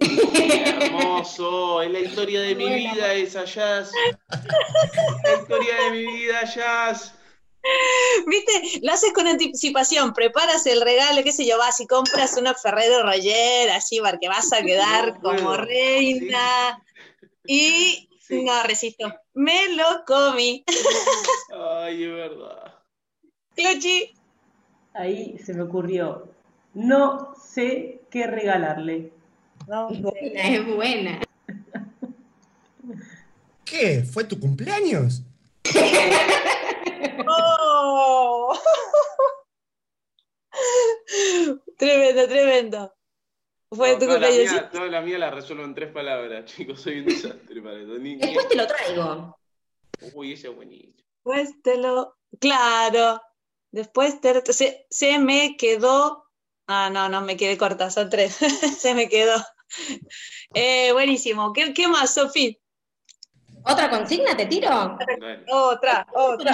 Hermoso, 0.00 1.82
es 1.82 1.90
la 1.90 2.00
historia 2.00 2.40
de 2.40 2.54
mi 2.54 2.68
vida 2.68 3.14
esa 3.14 3.44
jazz. 3.44 3.90
La 5.24 5.40
historia 5.40 5.74
de 5.84 5.90
mi 5.90 6.06
vida 6.06 6.44
jazz. 6.44 7.14
¿Viste? 8.26 8.80
Lo 8.82 8.92
haces 8.92 9.12
con 9.12 9.26
anticipación, 9.26 10.14
preparas 10.14 10.66
el 10.66 10.80
regalo, 10.80 11.22
qué 11.22 11.32
sé 11.32 11.46
yo, 11.46 11.58
vas 11.58 11.80
y 11.80 11.86
compras 11.86 12.36
una 12.36 12.54
Ferrero 12.54 13.02
Roger, 13.02 13.70
así, 13.70 14.00
porque 14.00 14.28
vas 14.28 14.52
a 14.52 14.62
quedar 14.62 15.20
como 15.20 15.56
reina. 15.56 16.82
Y 17.46 18.08
no 18.30 18.62
resisto, 18.62 19.12
me 19.34 19.74
lo 19.74 20.04
comí. 20.06 20.64
Ay, 21.52 22.04
es 22.04 22.12
verdad. 22.12 22.74
Clochi. 23.54 24.14
Ahí 24.94 25.38
se 25.38 25.54
me 25.54 25.62
ocurrió, 25.62 26.28
no 26.74 27.34
sé 27.36 28.02
qué 28.10 28.26
regalarle. 28.26 29.12
No, 29.68 29.90
es 29.90 30.66
buena. 30.66 31.20
¿Qué? 33.66 34.02
¿Fue 34.02 34.24
tu 34.24 34.40
cumpleaños? 34.40 35.20
¡Oh! 37.28 38.58
tremendo, 41.76 42.26
tremendo. 42.28 42.94
Fue 43.70 43.96
tu 43.96 44.06
cumpleaños. 44.06 44.54
La 44.54 44.70
toda 44.70 44.86
la 44.86 45.02
mía 45.02 45.18
la 45.18 45.30
resuelvo 45.30 45.64
en 45.64 45.74
tres 45.74 45.92
palabras, 45.92 46.44
chicos. 46.56 46.80
Soy 46.80 47.00
un 47.00 47.04
desastre 47.04 47.60
para 47.60 47.78
eso. 47.78 47.92
Después 47.98 48.48
te 48.48 48.56
lo 48.56 48.66
traigo. 48.66 49.38
Uy, 50.14 50.32
ese 50.32 50.48
es 50.48 50.56
buenísimo. 50.56 50.94
Después 51.26 51.62
te 51.62 51.76
lo. 51.76 52.16
Claro. 52.40 53.20
Después 53.70 54.18
te... 54.22 54.50
se, 54.50 54.86
se 54.88 55.18
me 55.18 55.58
quedó. 55.58 56.24
Ah, 56.66 56.88
no, 56.90 57.10
no, 57.10 57.20
me 57.20 57.36
quedé 57.36 57.58
corta, 57.58 57.90
son 57.90 58.08
tres. 58.08 58.32
se 58.78 58.94
me 58.94 59.10
quedó. 59.10 59.34
Eh, 60.54 60.92
buenísimo. 60.92 61.52
¿Qué, 61.52 61.72
qué 61.74 61.88
más, 61.88 62.14
Sofía? 62.14 62.52
¿Otra 63.64 63.90
consigna 63.90 64.36
te 64.36 64.46
tiro? 64.46 64.96
Otra, 65.50 66.06
otra. 66.14 66.52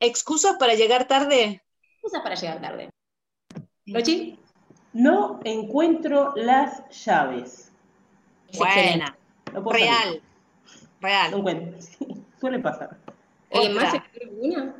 ¿Excusas 0.00 0.56
para 0.58 0.74
llegar 0.74 1.06
tarde? 1.06 1.62
Excusas 1.94 2.22
para 2.22 2.34
llegar 2.34 2.60
tarde. 2.60 2.90
¿Lochi? 3.86 4.38
No 4.92 5.40
encuentro 5.44 6.32
las 6.36 6.82
llaves. 7.04 7.72
Buena. 8.58 9.16
No 9.52 9.70
Real. 9.70 10.02
salir. 10.02 10.22
No 11.00 11.08
Real. 11.08 11.34
encuentro. 11.34 11.78
Suele 12.40 12.58
pasar. 12.58 12.98
¿Alguien 13.52 13.74
más 13.74 13.94
alguna? 14.20 14.76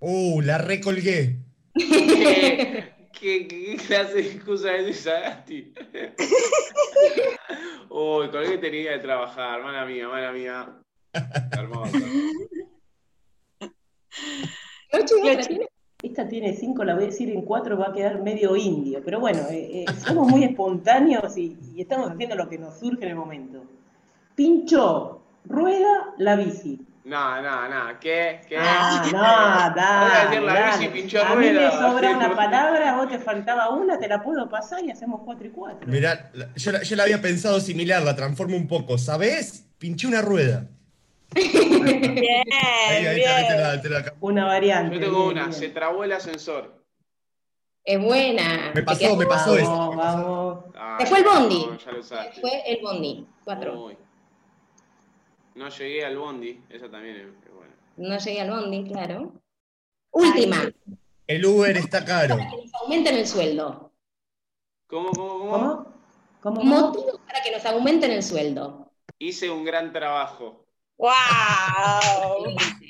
Uh, 0.00 0.40
la 0.40 0.58
recolgué. 0.58 1.38
¿Qué, 3.18 3.48
qué, 3.48 3.48
qué 3.48 3.76
clase 3.76 4.14
de 4.14 4.20
excusa 4.20 4.76
es 4.76 4.98
esa, 4.98 5.20
Gasti? 5.20 5.72
Uy, 7.90 8.30
colgué 8.30 8.58
tenía 8.58 8.94
que 8.94 8.98
trabajar, 8.98 9.62
mala 9.62 9.86
mía, 9.86 10.08
mala 10.08 10.32
mía. 10.32 10.76
Hermoso. 11.52 11.92
Esta 16.02 16.28
tiene 16.28 16.52
cinco, 16.52 16.84
la 16.84 16.94
voy 16.94 17.04
a 17.04 17.06
decir 17.06 17.30
en 17.30 17.42
cuatro, 17.42 17.78
va 17.78 17.88
a 17.88 17.92
quedar 17.92 18.22
medio 18.22 18.54
indio. 18.54 19.00
Pero 19.04 19.18
bueno, 19.18 19.40
eh, 19.50 19.82
eh, 19.82 19.84
somos 19.98 20.28
muy 20.28 20.44
espontáneos 20.44 21.36
y, 21.36 21.56
y 21.74 21.80
estamos 21.80 22.10
haciendo 22.10 22.36
lo 22.36 22.48
que 22.48 22.58
nos 22.58 22.78
surge 22.78 23.04
en 23.04 23.10
el 23.10 23.16
momento. 23.16 23.64
Pincho, 24.34 25.22
rueda, 25.46 26.14
la 26.18 26.36
bici. 26.36 26.85
No, 27.06 27.40
no, 27.40 27.68
no, 27.68 28.00
¿qué? 28.00 28.40
¿Qué? 28.48 28.56
Ah, 28.58 29.00
no, 29.04 29.10
Voy 29.12 29.20
a 29.20 29.70
dale, 29.76 30.28
decir 30.30 30.42
la 30.42 30.54
dale. 30.54 30.78
bici 30.78 30.88
pinchó 30.92 31.22
A 31.24 31.36
mí 31.36 31.50
me 31.52 31.70
sobra 31.70 32.10
una 32.16 32.34
palabra, 32.36 32.96
vos 32.96 33.08
te 33.08 33.20
faltaba 33.20 33.70
una, 33.70 33.96
te 33.96 34.08
la 34.08 34.20
puedo 34.20 34.48
pasar 34.48 34.84
y 34.84 34.90
hacemos 34.90 35.20
cuatro 35.24 35.46
y 35.46 35.50
cuatro. 35.50 35.86
Mirá, 35.86 36.32
yo, 36.56 36.72
la- 36.72 36.82
yo 36.82 36.96
la 36.96 37.04
había 37.04 37.22
pensado 37.22 37.60
similar, 37.60 38.02
la 38.02 38.16
transformo 38.16 38.56
un 38.56 38.66
poco. 38.66 38.98
¿Sabés? 38.98 39.64
Pinché 39.78 40.08
una 40.08 40.20
rueda. 40.20 40.66
Bien, 41.32 42.42
Ahí, 42.88 43.06
ahí, 43.06 43.46
te 43.48 43.56
la, 43.56 43.80
te 43.82 43.88
la. 43.88 44.14
Una 44.20 44.44
variante. 44.46 44.96
Yo 44.96 45.00
tengo 45.00 45.18
bien, 45.26 45.30
una, 45.38 45.40
bien. 45.46 45.52
se 45.52 45.68
trabó 45.68 46.02
el 46.02 46.12
ascensor. 46.12 46.82
Es 47.84 48.02
buena. 48.02 48.72
Me 48.74 48.80
Te 48.80 48.82
pasó, 48.82 49.16
me 49.16 49.26
pasó 49.26 49.50
Vamos, 49.52 49.62
eso. 49.62 49.90
me 49.92 49.96
pasó. 49.96 50.18
vamos. 50.18 50.64
Ah, 50.76 50.96
Se 50.98 51.06
fue 51.06 51.18
el 51.18 51.24
bondi. 51.24 51.66
no, 51.70 51.78
ya 51.78 51.92
lo 51.92 52.00
usaste. 52.00 52.40
Fue 52.40 52.50
el 52.66 52.78
bondi. 52.82 53.26
Cuatro. 53.44 53.84
Uy. 53.86 53.96
No 55.56 55.68
llegué 55.70 56.04
al 56.04 56.18
bondi, 56.18 56.62
esa 56.68 56.90
también 56.90 57.16
es. 57.16 57.26
No 57.96 58.18
llegué 58.18 58.40
al 58.42 58.50
bondi, 58.50 58.84
claro. 58.84 59.32
Última. 60.10 60.70
El 61.26 61.46
Uber 61.46 61.76
está 61.76 62.04
caro. 62.04 62.36
Que 62.36 62.44
nos 62.44 62.74
aumenten 62.74 63.16
el 63.16 63.26
sueldo. 63.26 63.90
¿Cómo, 64.86 65.10
cómo, 65.12 65.38
cómo? 65.38 65.50
¿Cómo? 65.50 66.60
¿Cómo? 66.60 66.62
Motivos 66.62 67.20
para 67.26 67.42
que 67.42 67.50
nos 67.50 67.64
aumenten 67.64 68.10
el 68.10 68.22
sueldo. 68.22 68.92
Hice 69.18 69.50
un 69.50 69.64
gran 69.64 69.92
trabajo. 69.92 70.66
¡Wow! 70.98 71.10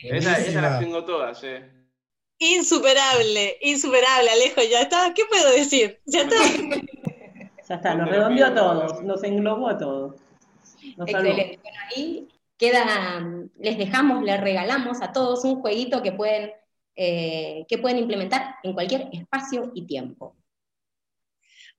Esa, 0.02 0.38
esa 0.38 0.60
las 0.60 0.80
tengo 0.80 1.04
todas, 1.04 1.42
eh. 1.44 1.70
Insuperable, 2.38 3.58
insuperable, 3.62 4.30
Alejo, 4.30 4.60
ya 4.68 4.82
está. 4.82 5.14
¿Qué 5.14 5.22
puedo 5.24 5.50
decir? 5.52 6.00
Ya 6.06 6.22
está. 6.22 6.36
Ya 7.68 7.74
está, 7.74 7.94
No 7.96 8.04
nos 8.04 8.10
redondeó 8.10 8.54
todos, 8.54 9.02
no. 9.02 9.08
nos 9.08 9.24
englobó 9.24 9.68
a 9.68 9.76
todos. 9.76 10.14
Nos. 10.96 11.08
Excelente. 11.08 11.58
Bueno, 11.60 11.78
ahí 11.96 12.28
queda, 12.56 13.22
les 13.58 13.78
dejamos, 13.78 14.22
les 14.22 14.40
regalamos 14.40 15.02
a 15.02 15.12
todos 15.12 15.44
un 15.44 15.60
jueguito 15.60 16.02
que 16.02 16.12
pueden, 16.12 16.52
eh, 16.94 17.64
que 17.68 17.78
pueden 17.78 17.98
implementar 17.98 18.56
en 18.62 18.72
cualquier 18.72 19.08
espacio 19.12 19.70
y 19.74 19.86
tiempo. 19.86 20.36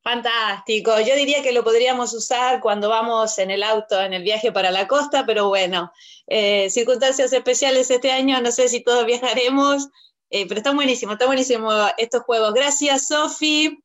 Fantástico. 0.01 1.01
Yo 1.01 1.15
diría 1.15 1.43
que 1.43 1.51
lo 1.51 1.65
podríamos 1.65 2.13
usar 2.13 2.61
cuando 2.61 2.88
vamos 2.88 3.38
en 3.39 3.51
el 3.51 3.61
auto, 3.61 4.01
en 4.01 4.13
el 4.13 4.23
viaje 4.23 4.53
para 4.53 4.71
la 4.71 4.88
costa, 4.88 5.25
pero 5.25 5.49
bueno, 5.49 5.91
eh, 6.28 6.69
circunstancias 6.69 7.34
especiales 7.34 7.91
este 7.91 8.11
año, 8.11 8.39
no 8.39 8.51
sé 8.51 8.69
si 8.69 8.82
todos 8.82 9.05
viajaremos, 9.05 9.89
eh, 10.30 10.47
pero 10.47 10.59
está 10.59 10.73
buenísimo, 10.73 11.13
está 11.13 11.25
buenísimo 11.25 11.71
estos 11.97 12.21
juegos. 12.23 12.53
Gracias, 12.53 13.07
Sofi. 13.07 13.84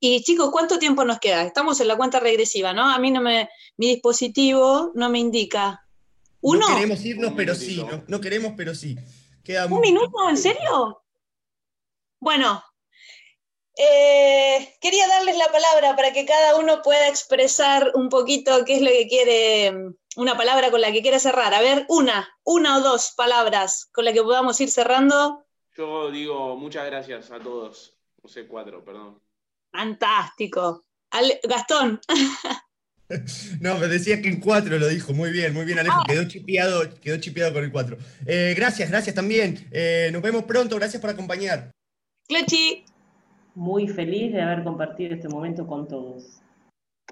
Y 0.00 0.22
chicos, 0.24 0.50
¿cuánto 0.50 0.78
tiempo 0.78 1.04
nos 1.04 1.20
queda? 1.20 1.42
Estamos 1.42 1.80
en 1.80 1.88
la 1.88 1.96
cuenta 1.96 2.18
regresiva, 2.18 2.72
¿no? 2.72 2.90
A 2.90 2.98
mí 2.98 3.10
no 3.10 3.20
me, 3.20 3.48
mi 3.76 3.86
dispositivo 3.86 4.90
no 4.94 5.10
me 5.10 5.20
indica. 5.20 5.85
¿Uno? 6.40 6.68
No 6.68 6.74
queremos 6.74 7.04
irnos, 7.04 7.32
pero 7.36 7.54
sí. 7.54 7.76
No, 7.76 8.04
no 8.06 8.20
queremos, 8.20 8.52
pero 8.56 8.74
sí. 8.74 8.96
Queda 9.42 9.66
¿Un 9.66 9.80
minuto? 9.80 10.28
¿En 10.28 10.36
serio? 10.36 11.02
Bueno, 12.18 12.62
eh, 13.78 14.76
quería 14.80 15.06
darles 15.06 15.36
la 15.36 15.52
palabra 15.52 15.94
para 15.94 16.12
que 16.12 16.24
cada 16.24 16.56
uno 16.56 16.80
pueda 16.82 17.08
expresar 17.08 17.92
un 17.94 18.08
poquito 18.08 18.64
qué 18.64 18.76
es 18.76 18.80
lo 18.80 18.88
que 18.88 19.06
quiere, 19.06 19.94
una 20.16 20.36
palabra 20.36 20.70
con 20.70 20.80
la 20.80 20.90
que 20.90 21.02
quiere 21.02 21.18
cerrar. 21.18 21.52
A 21.52 21.60
ver, 21.60 21.84
una, 21.88 22.28
una 22.42 22.78
o 22.78 22.80
dos 22.80 23.12
palabras 23.14 23.90
con 23.92 24.06
la 24.06 24.14
que 24.14 24.22
podamos 24.22 24.58
ir 24.60 24.70
cerrando. 24.70 25.44
Yo 25.76 26.10
digo 26.10 26.56
muchas 26.56 26.86
gracias 26.86 27.30
a 27.30 27.38
todos. 27.38 27.98
No 28.22 28.28
sé, 28.30 28.48
cuatro, 28.48 28.82
perdón. 28.82 29.22
Fantástico. 29.70 30.86
Gastón, 31.44 32.00
No, 33.60 33.78
me 33.78 33.86
decía 33.88 34.20
que 34.20 34.28
en 34.28 34.40
cuatro 34.40 34.78
lo 34.78 34.88
dijo. 34.88 35.12
Muy 35.12 35.30
bien, 35.30 35.54
muy 35.54 35.64
bien, 35.64 35.78
Alejo. 35.78 36.02
Quedó 36.06 36.24
chipeado, 36.24 36.82
quedó 37.00 37.16
chipeado 37.18 37.52
con 37.52 37.64
el 37.64 37.72
cuatro. 37.72 37.96
Eh, 38.26 38.54
gracias, 38.56 38.90
gracias 38.90 39.14
también. 39.14 39.68
Eh, 39.70 40.10
nos 40.12 40.22
vemos 40.22 40.44
pronto. 40.44 40.76
Gracias 40.76 41.00
por 41.00 41.10
acompañar. 41.10 41.70
Clochi, 42.28 42.84
Muy 43.54 43.88
feliz 43.88 44.32
de 44.32 44.42
haber 44.42 44.64
compartido 44.64 45.14
este 45.14 45.28
momento 45.28 45.66
con 45.66 45.86
todos. 45.88 46.40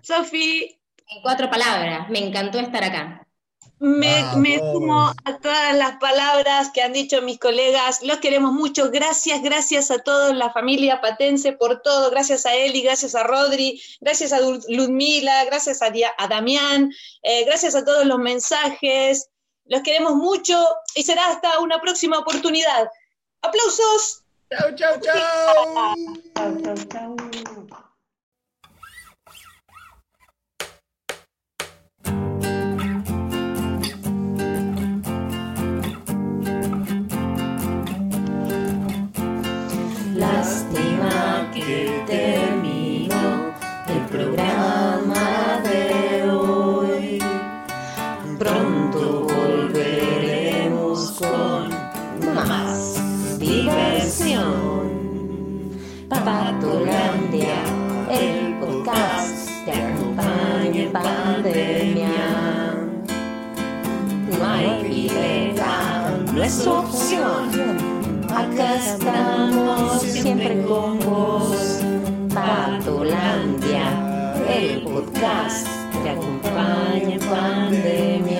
Sofi, 0.03 0.79
En 1.09 1.23
cuatro 1.23 1.49
palabras, 1.51 2.09
me 2.11 2.19
encantó 2.19 2.59
estar 2.59 2.83
acá. 2.83 3.24
Me, 3.85 4.59
sumo 4.59 5.13
a 5.25 5.37
todas 5.39 5.77
las 5.77 5.97
palabras 5.99 6.71
que 6.73 6.81
han 6.83 6.95
dicho 6.95 7.21
mis 7.21 7.39
colegas. 7.39 8.03
Los 8.03 8.19
queremos 8.19 8.53
mucho. 8.53 8.91
Gracias, 8.91 9.43
gracias 9.43 9.91
a 9.91 9.99
todos, 9.99 10.35
la 10.35 10.51
familia 10.53 11.03
patense 11.03 11.53
por 11.53 11.83
todo. 11.83 12.11
Gracias 12.11 12.47
a 12.47 12.55
Eli, 12.55 12.81
gracias 12.81 13.15
a 13.15 13.25
Rodri, 13.25 13.83
gracias 14.01 14.33
a 14.33 14.41
Ludmila, 14.41 15.45
gracias 15.45 15.83
a, 15.83 15.91
Dia- 15.91 16.15
a 16.17 16.29
Damián, 16.29 16.91
eh, 17.23 17.45
gracias 17.45 17.75
a 17.75 17.85
todos 17.85 18.07
los 18.07 18.19
mensajes. 18.19 19.29
Los 19.67 19.83
queremos 19.83 20.15
mucho 20.15 20.59
y 20.95 21.03
será 21.03 21.29
hasta 21.29 21.59
una 21.61 21.81
próxima 21.81 22.19
oportunidad. 22.19 22.89
¡Aplausos! 23.43 24.23
Chau, 24.51 24.75
chau, 24.75 25.01
chau. 25.01 25.95
Chau, 26.35 26.63
chau, 26.63 26.77
chau. 26.91 27.17
Opción. 66.63 67.51
Acá 68.31 68.77
estamos 68.77 70.03
siempre 70.03 70.63
con 70.63 70.99
vos. 71.01 71.81
Patolandia, 72.33 73.87
el 74.49 74.83
podcast 74.85 75.67
te 76.03 76.11
acompaña 76.11 77.15
en 77.15 77.21
pandemia. 77.21 78.34